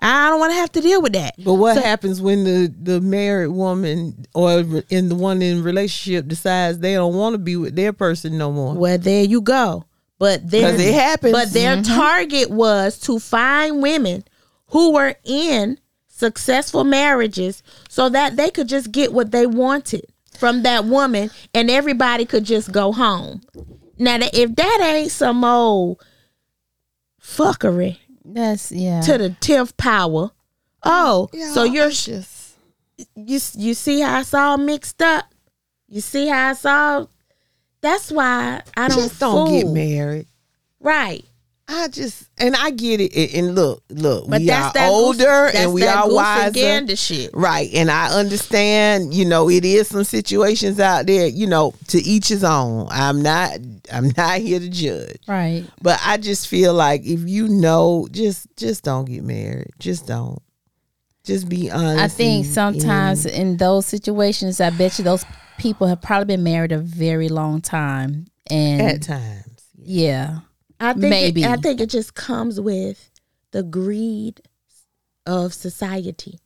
[0.00, 1.34] I don't want to have to deal with that.
[1.42, 6.28] But what So- happens when the the married woman or in the one in relationship
[6.28, 8.74] decides they don't want to be with their person no more?
[8.74, 9.84] Well, there you go.
[10.18, 11.32] But their 'Cause it happens.
[11.32, 11.94] But their Mm-hmm.
[11.94, 14.24] target was to find women
[14.68, 15.78] who were in
[16.08, 20.06] successful marriages so that they could just get what they wanted
[20.38, 23.42] from that woman and everybody could just go home.
[23.98, 25.98] Now, if that ain't some old
[27.22, 27.98] fuckery
[28.28, 29.00] That's yeah.
[29.02, 30.30] to the tenth power,
[30.82, 32.56] oh, so you're just
[33.14, 35.26] you you see how it's all mixed up.
[35.88, 37.10] You see how it's all.
[37.80, 40.26] That's why I don't just don't get married.
[40.80, 41.24] Right.
[41.68, 43.34] I just and I get it.
[43.34, 46.04] And- look, look, But we that's are that goose- older that's and we that are
[46.06, 46.50] goose wiser.
[46.52, 47.30] gander shit.
[47.34, 47.68] Right.
[47.74, 52.28] And I understand, you know, it is some situations out there, you know, to each
[52.28, 52.86] his own.
[52.90, 53.58] I'm not
[53.92, 55.16] I'm not here to judge.
[55.26, 55.64] Right.
[55.82, 59.70] But I just feel like if you know, just just don't get married.
[59.80, 60.40] Just don't.
[61.24, 61.98] Just be honest.
[62.00, 65.24] I think and- sometimes and- in those situations, I bet you those
[65.58, 68.26] people have probably been married a very long time.
[68.48, 69.64] And at times.
[69.82, 70.38] yeah.
[70.80, 71.42] I think Maybe.
[71.42, 73.10] It, I think it just comes with
[73.52, 74.42] the greed
[75.26, 76.38] of society.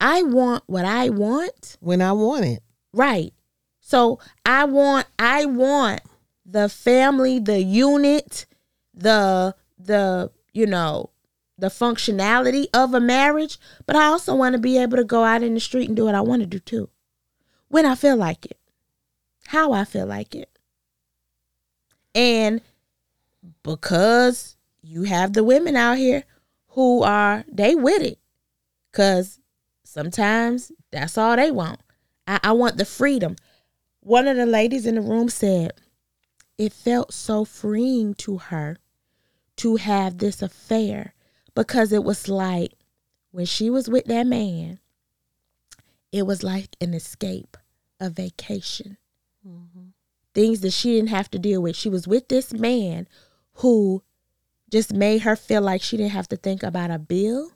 [0.00, 2.62] I want what I want, When I want it.
[2.92, 3.32] right?
[3.80, 6.00] So I want I want
[6.46, 8.46] the family, the unit,
[8.94, 11.10] the the you know,
[11.58, 15.42] the functionality of a marriage, but I also want to be able to go out
[15.42, 16.88] in the street and do what I want to do too.
[17.68, 18.58] When I feel like it.
[19.48, 20.48] How I feel like it.
[22.14, 22.60] And
[23.62, 26.24] because you have the women out here
[26.68, 28.18] who are they with it.
[28.90, 29.40] Because
[29.84, 31.80] sometimes that's all they want.
[32.26, 33.36] I, I want the freedom.
[34.00, 35.72] One of the ladies in the room said
[36.58, 38.78] it felt so freeing to her
[39.56, 41.14] to have this affair
[41.54, 42.72] because it was like
[43.30, 44.78] when she was with that man
[46.12, 47.56] it was like an escape
[48.00, 48.98] a vacation.
[49.46, 49.88] Mm-hmm.
[50.32, 51.76] things that she didn't have to deal with.
[51.76, 53.06] She was with this man
[53.54, 54.02] who
[54.70, 57.52] just made her feel like she didn't have to think about a bill.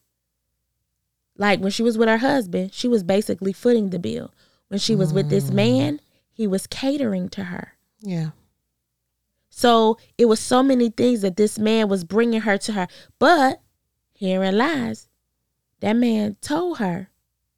[1.36, 4.32] Like when she was with her husband, she was basically footing the bill.
[4.68, 5.54] When she was with this mm.
[5.54, 6.00] man,
[6.32, 7.74] he was catering to her.
[8.00, 8.30] Yeah.
[9.50, 12.86] So it was so many things that this man was bringing her to her.
[13.18, 13.60] But
[14.14, 15.08] herein lies,
[15.80, 17.10] that man told her,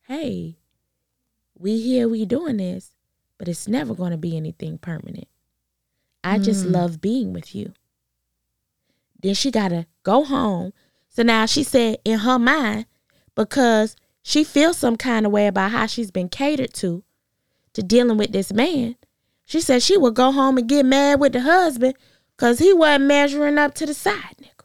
[0.07, 0.57] hey,
[1.59, 2.93] we here, we doing this,
[3.37, 5.29] but it's never going to be anything permanent.
[6.23, 6.73] I just mm.
[6.73, 7.73] love being with you.
[9.23, 10.73] Then she got to go home.
[11.09, 12.87] So now she said in her mind,
[13.35, 17.03] because she feels some kind of way about how she's been catered to,
[17.75, 18.97] to dealing with this man,
[19.45, 21.95] she said she would go home and get mad with the husband
[22.37, 24.65] because he wasn't measuring up to the side, nigga.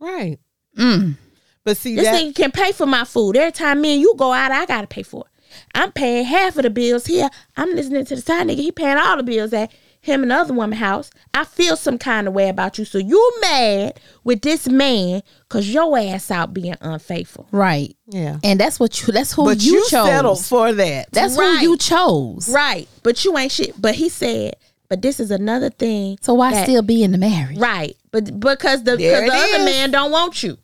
[0.00, 0.38] Right.
[0.78, 1.16] Mm.
[1.64, 3.36] But see This that nigga can pay for my food.
[3.36, 5.56] Every time me and you go out, I gotta pay for it.
[5.74, 7.28] I'm paying half of the bills here.
[7.56, 8.56] I'm listening to the side nigga.
[8.56, 9.70] He paying all the bills at
[10.04, 11.10] him and other woman house.
[11.32, 12.84] I feel some kind of way about you.
[12.84, 17.48] So you mad with this man because your ass out being unfaithful.
[17.50, 17.96] Right.
[18.06, 18.38] yeah.
[18.44, 20.06] And that's what you that's who But you, you, chose.
[20.06, 21.10] settled for that.
[21.10, 21.58] that's Right.
[21.58, 22.48] who you chose.
[22.52, 22.86] Right.
[23.02, 23.80] But you ain't shit.
[23.80, 24.54] But he said,
[24.90, 26.18] but this is another thing.
[26.20, 27.56] So why that- still be in the marriage?
[27.58, 27.96] Right.
[28.10, 29.64] But because the because the other is.
[29.64, 30.58] man don't want you.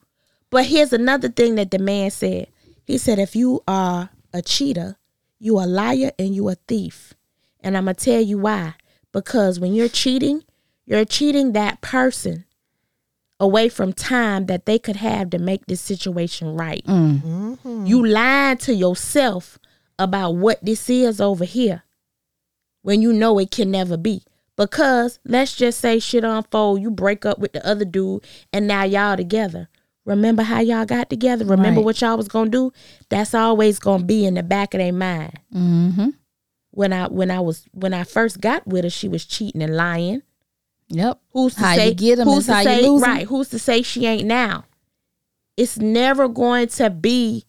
[0.51, 2.49] But here's another thing that the man said.
[2.85, 4.97] He said if you are a cheater,
[5.39, 7.15] you a liar and you a thief.
[7.63, 8.75] And I'm gonna tell you why.
[9.13, 10.43] Because when you're cheating,
[10.87, 12.45] you're cheating that person
[13.39, 16.83] away from time that they could have to make this situation right.
[16.87, 19.59] You lying to yourself
[19.99, 21.83] about what this is over here
[22.83, 24.23] when you know it can never be.
[24.57, 28.83] Because let's just say shit unfold, you break up with the other dude, and now
[28.85, 29.69] y'all together.
[30.05, 31.45] Remember how y'all got together?
[31.45, 31.85] Remember Right.
[31.85, 32.73] what y'all was gonna do?
[33.09, 35.39] That's always gonna be in the back of their mind.
[35.55, 36.09] Mm-hmm.
[36.73, 39.77] When I when I was when I first got with her, she was cheating and
[39.77, 40.23] lying.
[40.89, 41.21] Yep.
[41.33, 43.27] Who's to How say you get 'em who's to say right?
[43.27, 44.65] Who's to say she ain't now?
[45.57, 47.45] It's never going to be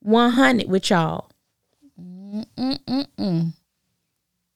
[0.00, 1.30] one hundred with y'all.
[2.00, 3.52] Mm-mm-mm.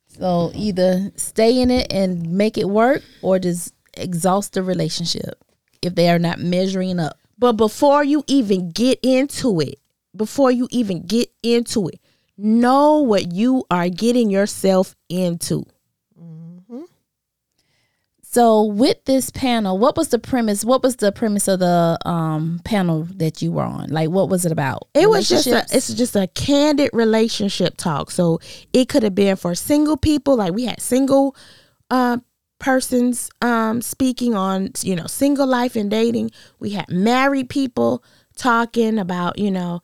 [0.08, 5.42] So either stay in it and make it work or just exhaust the relationship
[5.82, 7.18] if they are not measuring up.
[7.36, 9.80] But before you even get into it,
[10.14, 12.00] before you even get into it,
[12.36, 15.64] know what you are getting yourself into.
[18.34, 20.64] So with this panel, what was the premise?
[20.64, 23.90] What was the premise of the um panel that you were on?
[23.90, 24.88] Like what was it about?
[24.92, 28.10] It was just a, it's just a candid relationship talk.
[28.10, 28.40] So
[28.72, 31.36] it could have been for single people, like we had single
[31.90, 32.18] uh,
[32.58, 36.32] persons um, speaking on you know single life and dating.
[36.58, 38.02] We had married people
[38.36, 39.80] talking about you know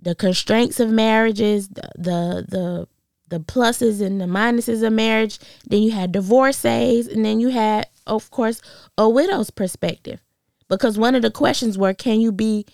[0.00, 2.88] the constraints of marriages, the the the,
[3.28, 5.38] the pluses and the minuses of marriage.
[5.66, 8.60] Then you had divorcees, and then you had, of course,
[8.96, 10.20] a widow's perspective.
[10.68, 12.66] Because one of the questions were, can you be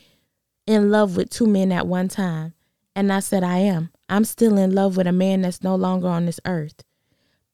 [0.66, 2.54] in love with two men at one time?
[2.96, 3.90] And I said, I am.
[4.08, 6.82] I'm still in love with a man that's no longer on this earth.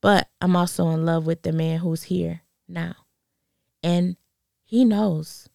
[0.01, 2.95] But I'm also in love with the man who's here now.
[3.83, 4.17] And
[4.65, 5.49] he knows.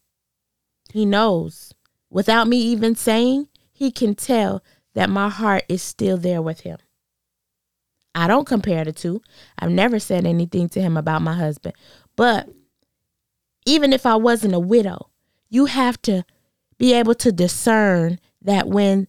[0.91, 1.74] He knows.
[2.09, 4.63] Without me even saying, he can tell
[4.93, 6.78] that my heart is still there with him.
[8.15, 9.21] I don't compare the two.
[9.59, 11.76] I've never said anything to him about my husband.
[12.15, 12.47] But
[13.65, 15.09] even if I wasn't a widow,
[15.49, 16.23] you have to
[16.78, 19.07] be able to discern that when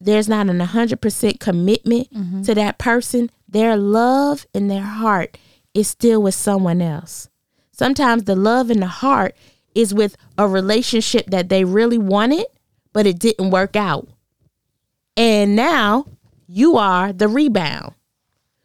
[0.00, 2.42] there's not an 100% commitment mm-hmm.
[2.42, 5.38] to that person, their love and their heart
[5.74, 7.28] is still with someone else.
[7.70, 9.36] Sometimes the love in the heart
[9.74, 12.46] is with a relationship that they really wanted,
[12.92, 14.08] but it didn't work out.
[15.16, 16.06] And now
[16.46, 17.94] you are the rebound.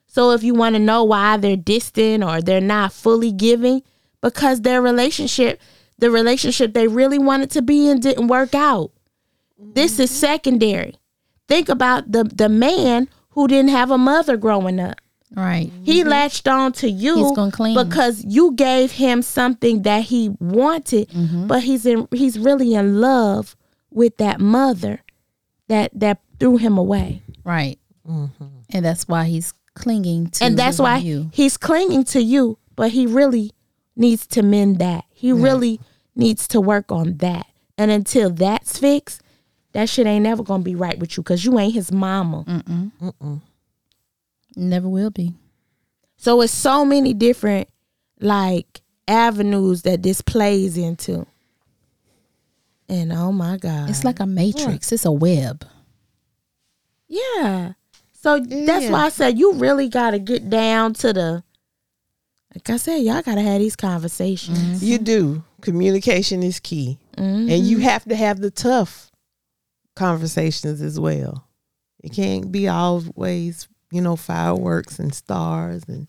[0.08, 3.84] So if you want to know why they're distant or they're not fully giving,
[4.22, 5.62] because their relationship,
[6.00, 8.92] the relationship they really wanted to be in didn't work out.
[9.60, 10.20] This is mm-hmm.
[10.20, 10.96] secondary.
[11.48, 15.00] Think about the the man who didn't have a mother growing up.
[15.36, 15.72] Right.
[15.84, 16.10] He mm-hmm.
[16.10, 17.76] latched on to you He's gonna cling.
[17.76, 21.48] because you gave him something that he wanted, mm-hmm.
[21.48, 23.56] but he's in he's really in love
[23.98, 25.02] with that mother
[25.68, 27.24] that that threw him away.
[27.44, 27.80] Right.
[28.08, 28.46] Mm-hmm.
[28.70, 31.30] And that's why he's clinging to and that's why you.
[31.34, 33.52] he's clinging to you, but he really
[33.96, 35.06] needs to mend that.
[35.10, 35.80] He really
[36.16, 37.48] needs to work on that.
[37.78, 39.22] And until that's fixed,
[39.74, 42.46] that shit ain't never gonna be right with you because you ain't his mama.
[44.56, 45.34] Never will be.
[46.18, 47.70] So it's so many different
[48.20, 51.26] like avenues that this plays into.
[52.90, 53.90] And oh my God.
[53.90, 54.92] It's like a matrix.
[54.92, 55.66] It's a web.
[57.08, 57.74] Yeah.
[58.14, 58.92] So that's Yeah.
[58.92, 61.44] why I said you really gotta get down to the
[62.56, 64.84] like I said, y'all gotta have these conversations.
[64.84, 65.44] You do.
[65.62, 66.98] Communication is key.
[67.16, 67.52] Mhm.
[67.52, 69.12] And you have to have the tough
[69.96, 71.46] conversations as well.
[72.04, 76.08] It can't be always, you know, fireworks and stars and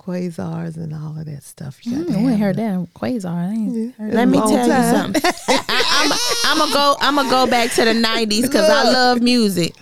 [0.00, 1.84] quasars and all of that stuff.
[1.84, 2.88] You got to Mm, I ain't heard that.
[2.94, 3.26] Quasar.
[3.26, 5.12] I ain't heard Let me tell time.
[5.14, 5.22] you something.
[5.48, 6.96] I, am gonna go.
[7.00, 9.74] I'm gonna go back to the '90s because I love music.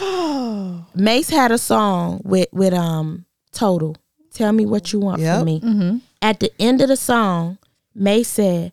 [0.94, 3.96] Mase had a song with with um Total.
[4.32, 5.38] Tell me what you want Yep.
[5.38, 5.60] from me.
[5.60, 5.96] Mm-hmm.
[6.22, 7.58] At the end of the song,
[7.94, 8.72] Mase said,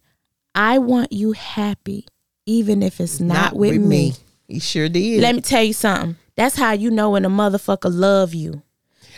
[0.56, 2.06] "I want you happy,
[2.46, 4.14] even if it's not, with, me.
[4.48, 5.22] He sure did.
[5.22, 6.16] Let me tell you something.
[6.36, 8.64] That's how you know when a motherfucker love you.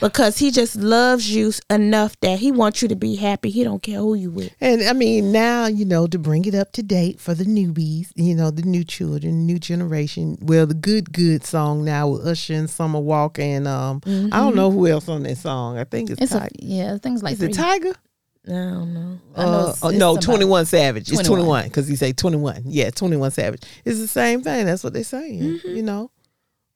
[0.01, 3.49] Because he just loves you enough that he wants you to be happy.
[3.49, 4.53] He don't care who you with.
[4.59, 8.11] And I mean, now, you know, to bring it up to date for the newbies,
[8.15, 10.37] you know, the new children, new generation.
[10.41, 14.55] Well, the good, good song now with Usher and Summer Walker and um I don't
[14.55, 15.77] know who else on that song.
[15.77, 16.97] I think it's, It's a yeah.
[16.97, 17.53] Things like Is it.
[17.53, 17.93] Tiger?
[18.47, 19.19] I don't know.
[19.35, 21.03] I know Uh, it's- oh, it's no, 21 Savage.
[21.11, 21.27] It's 21.
[21.37, 22.63] 21 because he say 21.
[22.65, 23.61] Yeah, 21 Savage.
[23.85, 24.65] It's the same thing.
[24.65, 25.41] That's what they're saying.
[25.41, 25.75] Mm-hmm.
[25.75, 26.09] You know,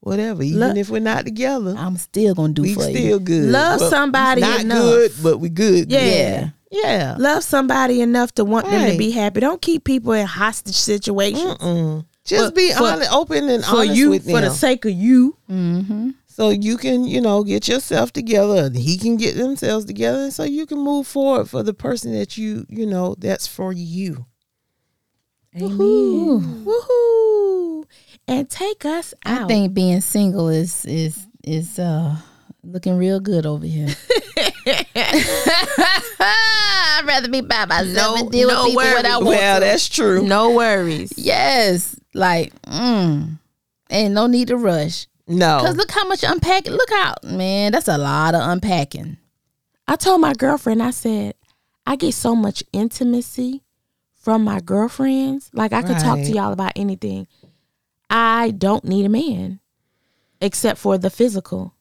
[0.05, 0.43] whatever.
[0.43, 3.19] Even Look- if we're not together, I'm still gonna do we for still you.
[3.19, 3.49] good.
[3.49, 4.81] Love But somebody Not enough.
[4.83, 5.91] good, but we good.
[5.91, 6.05] Yeah.
[6.05, 6.49] Yeah.
[6.71, 7.15] Yeah.
[7.19, 9.39] Love somebody enough to want them to be happy.
[9.39, 11.43] Don't keep people in hostage situations.
[11.57, 12.05] Mm-mm.
[12.25, 14.91] Just For- be for- honest, open and For honest you, with for the sake of
[14.91, 15.37] you.
[15.49, 16.09] Mm-hmm.
[16.27, 18.65] so you can, you know, get yourself together.
[18.65, 22.11] and He can get themselves together, and so you can move forward for the person
[22.13, 24.25] that you, you know, that's for you.
[25.55, 26.65] Amen.
[26.65, 27.85] Woohoo.
[28.27, 29.43] And take us out.
[29.43, 32.15] I think being single is is is uh
[32.63, 33.87] looking real good over here.
[36.19, 39.25] I'd rather be by myself No- and deal no with people when I worries.
[39.25, 39.65] want Well, to.
[39.65, 40.23] that's true.
[40.25, 41.13] no worries.
[41.17, 43.37] Yes, like mm,
[43.89, 45.07] ain't no need to rush.
[45.27, 46.73] No, Cause look how much unpacking.
[46.73, 47.71] Look out, man.
[47.71, 49.17] That's a lot of unpacking.
[49.87, 51.33] I told my girlfriend, I said,
[51.85, 53.63] I get so much intimacy
[54.21, 55.49] from my girlfriends.
[55.53, 57.27] Like I could talk to y'all about anything.
[58.09, 59.59] I don't need a man
[60.41, 61.73] except for the physical.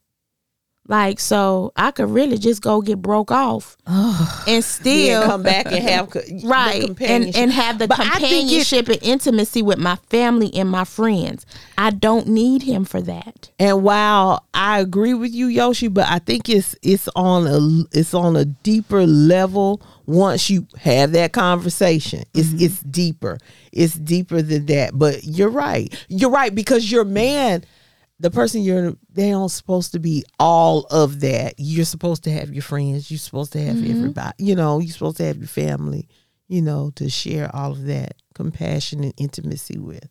[0.87, 5.77] Like so I could really just go get broke off and still come back and
[5.77, 10.53] have co- right and and have the But it- companionship and intimacy with my family
[10.53, 11.43] and my friends.
[11.75, 13.49] I don't need him for that.
[13.57, 18.13] And while I agree with you, Yoshie, but I think it's it's on a it's
[18.13, 22.23] on a deeper level once you have that conversation.
[22.33, 22.65] It's mm-hmm.
[22.65, 23.37] it's deeper.
[23.71, 24.97] It's deeper than that.
[24.97, 25.93] But you're right.
[26.07, 27.63] You're right because your man,
[28.19, 31.55] the person you're they aren't supposed to be all of that.
[31.57, 33.09] You're supposed to have your friends.
[33.09, 33.97] You're supposed to have mm-hmm.
[33.97, 34.33] everybody.
[34.37, 36.07] You know, you're supposed to have your family.
[36.47, 40.07] You know, to share all of that compassion and intimacy with.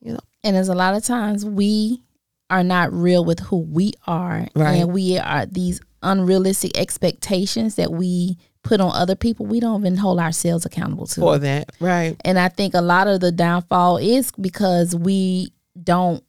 [0.00, 0.20] You know.
[0.44, 2.02] and as a lot of times we
[2.50, 4.76] are not real with who we are, Right.
[4.76, 8.38] and we are these unrealistic expectations that we
[8.68, 9.46] put on other people.
[9.46, 11.20] We don't even hold ourselves accountable to.
[11.20, 12.16] For that, right?
[12.24, 15.52] And I think a lot of the downfall is because we
[15.82, 16.22] don't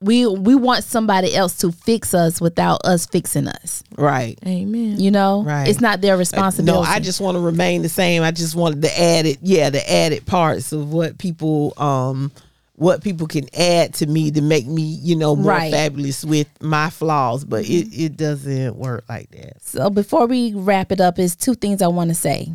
[0.00, 3.84] we we want somebody else to fix us without us fixing us.
[3.96, 4.38] Right.
[4.44, 4.98] Amen.
[4.98, 5.44] You know?
[5.44, 5.68] Right.
[5.68, 6.84] It's not their responsibility.
[6.84, 8.22] No, I just want to remain the same.
[8.22, 12.32] I just wanted the added, yeah, the added parts of what people, um,
[12.74, 15.72] what people can add to me to make me, you know, more Right.
[15.72, 17.44] fabulous with my flaws.
[17.44, 19.62] But it, it doesn't work like that.
[19.62, 22.52] So before we wrap it up, is two things I want to say.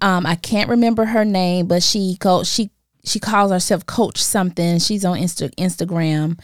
[0.00, 2.70] Um, I can't remember her name, but she co- she
[3.04, 4.78] she calls herself Coach something.
[4.78, 6.38] She's on Insta- Instagram,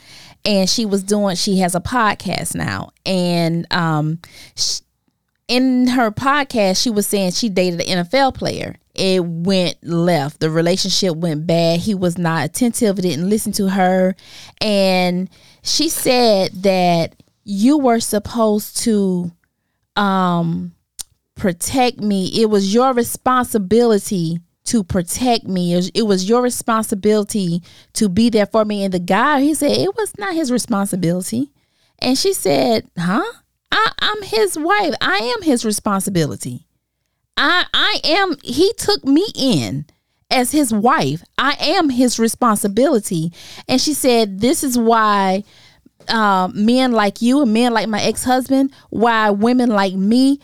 [0.44, 1.36] and she was doing.
[1.36, 4.18] She has a podcast now, and um,
[4.56, 4.80] sh
[5.46, 8.76] in her podcast, she was saying she dated an NFL player.
[8.94, 10.40] It went left.
[10.40, 11.80] The relationship went bad.
[11.80, 12.96] He was not attentive.
[12.96, 14.14] Didn't listen to her,
[14.60, 15.28] and
[15.62, 19.32] she said that you were supposed to
[19.96, 20.74] um
[21.34, 22.40] protect me.
[22.40, 25.74] It was your responsibility to protect me.
[25.94, 27.62] It was, your responsibility
[27.94, 28.84] to be there for me.
[28.84, 31.52] And the guy, he said it was not his responsibility.
[31.98, 33.24] And she said, "Huh?
[33.70, 34.94] I, I'm his wife.
[35.00, 36.63] I am his responsibility.
[37.36, 38.36] I I am.
[38.42, 39.86] He took me in."
[40.30, 43.30] As his wife, I am his responsibility.
[43.68, 45.44] And she said, This is why
[46.08, 50.40] uh, men like you and men like my ex husband, why women like me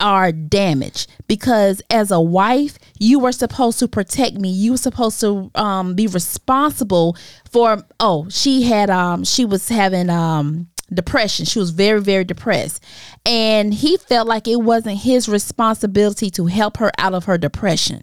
[0.00, 5.20] are damaged because as a wife you were supposed to protect me you were supposed
[5.20, 7.14] to um, be responsible
[7.50, 11.44] for oh she had um she was having um depression.
[11.44, 12.82] She was very very depressed.
[13.24, 18.02] And he felt like it wasn't his responsibility to help her out of her depression.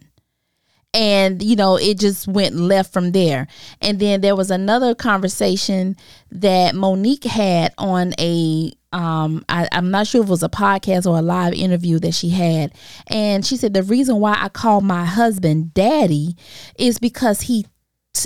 [0.94, 3.46] And you know it just went left from there.
[3.80, 5.96] And then there was another conversation
[6.30, 11.04] that Mo'Nique had on a um I, i'm not sure if it was a podcast
[11.04, 12.72] or a live interview that she had.
[13.08, 16.36] And she said the reason why i call my husband daddy
[16.78, 17.66] is because he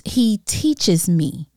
[0.05, 1.49] he teaches me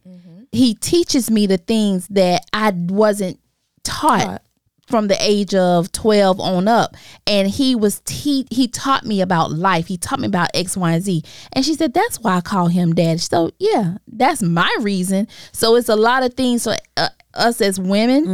[0.56, 3.40] he teaches me the things that i wasn't
[3.84, 4.42] taught Taught.
[4.88, 6.96] from the age of 12 on up.
[7.28, 9.86] And he was he he taught me about life.
[9.88, 11.24] He taught me about x y and z.
[11.54, 15.28] And she said that's why i call him dad so yeah that's my reason.
[15.52, 18.26] So it's a lot of things for uh, us as women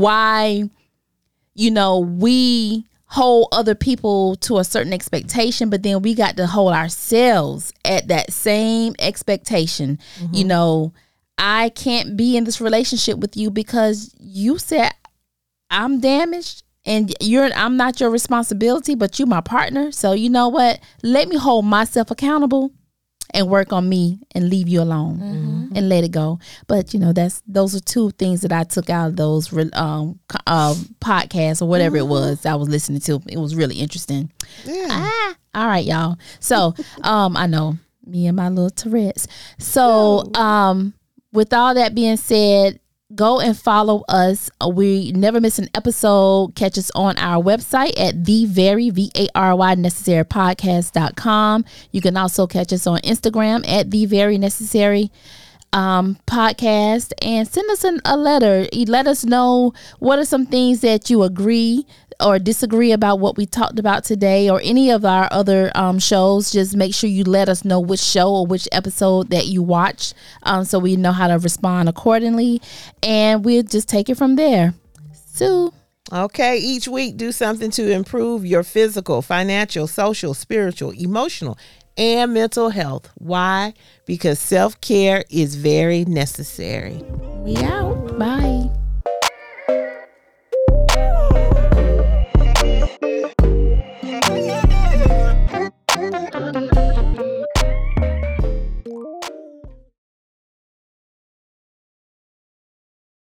[0.00, 0.68] why
[1.54, 6.46] you know we hold other people to a certain expectation but then we got to
[6.46, 9.98] hold ourselves at that same expectation
[10.32, 10.92] you know
[11.38, 14.92] i can't be in this relationship with you because you said
[15.70, 19.90] I'm damaged and you're I'm not your responsibility, but you my partner.
[19.90, 20.80] So you know what?
[21.02, 22.70] Let me hold myself accountable
[23.34, 25.18] and work on me and leave you alone
[25.74, 26.38] and let it go.
[26.68, 30.20] But you know, that's those are two things that I took out of those um
[30.46, 33.20] uh, podcasts or whatever it was I was listening to.
[33.26, 34.30] It was really interesting.
[34.88, 36.18] Ah, all right, y'all.
[36.38, 37.76] So, um, I know
[38.06, 39.26] me and my little Tourette's.
[39.58, 40.94] So, um,
[41.36, 42.80] with all that being said,
[43.14, 44.50] go and follow us.
[44.60, 46.54] Uh, We never miss an episode.
[46.56, 51.64] Catch us on our website at the Vary V A R Y necessary podcast.com.
[51.92, 55.12] You can also catch us on Instagram at the Vary necessary
[55.72, 58.66] um, podcast and send us an, a letter.
[58.72, 61.86] Let us know what are some things that you agree
[62.20, 66.50] or disagree about what we talked about today or any of our other um, shows.
[66.50, 70.14] Just make sure you let us know which show or which episode that you watched
[70.42, 72.60] um, so we know how to respond accordingly.
[73.02, 74.74] And we'll just take it from there.
[75.12, 75.72] Sue.
[76.12, 81.58] Okay, each week do something to improve your physical, financial, social, spiritual, emotional,
[81.96, 83.10] and mental health.
[83.16, 83.74] Why?
[84.04, 87.02] Because self care is very necessary.
[87.38, 88.18] We out.
[88.18, 88.70] Bye.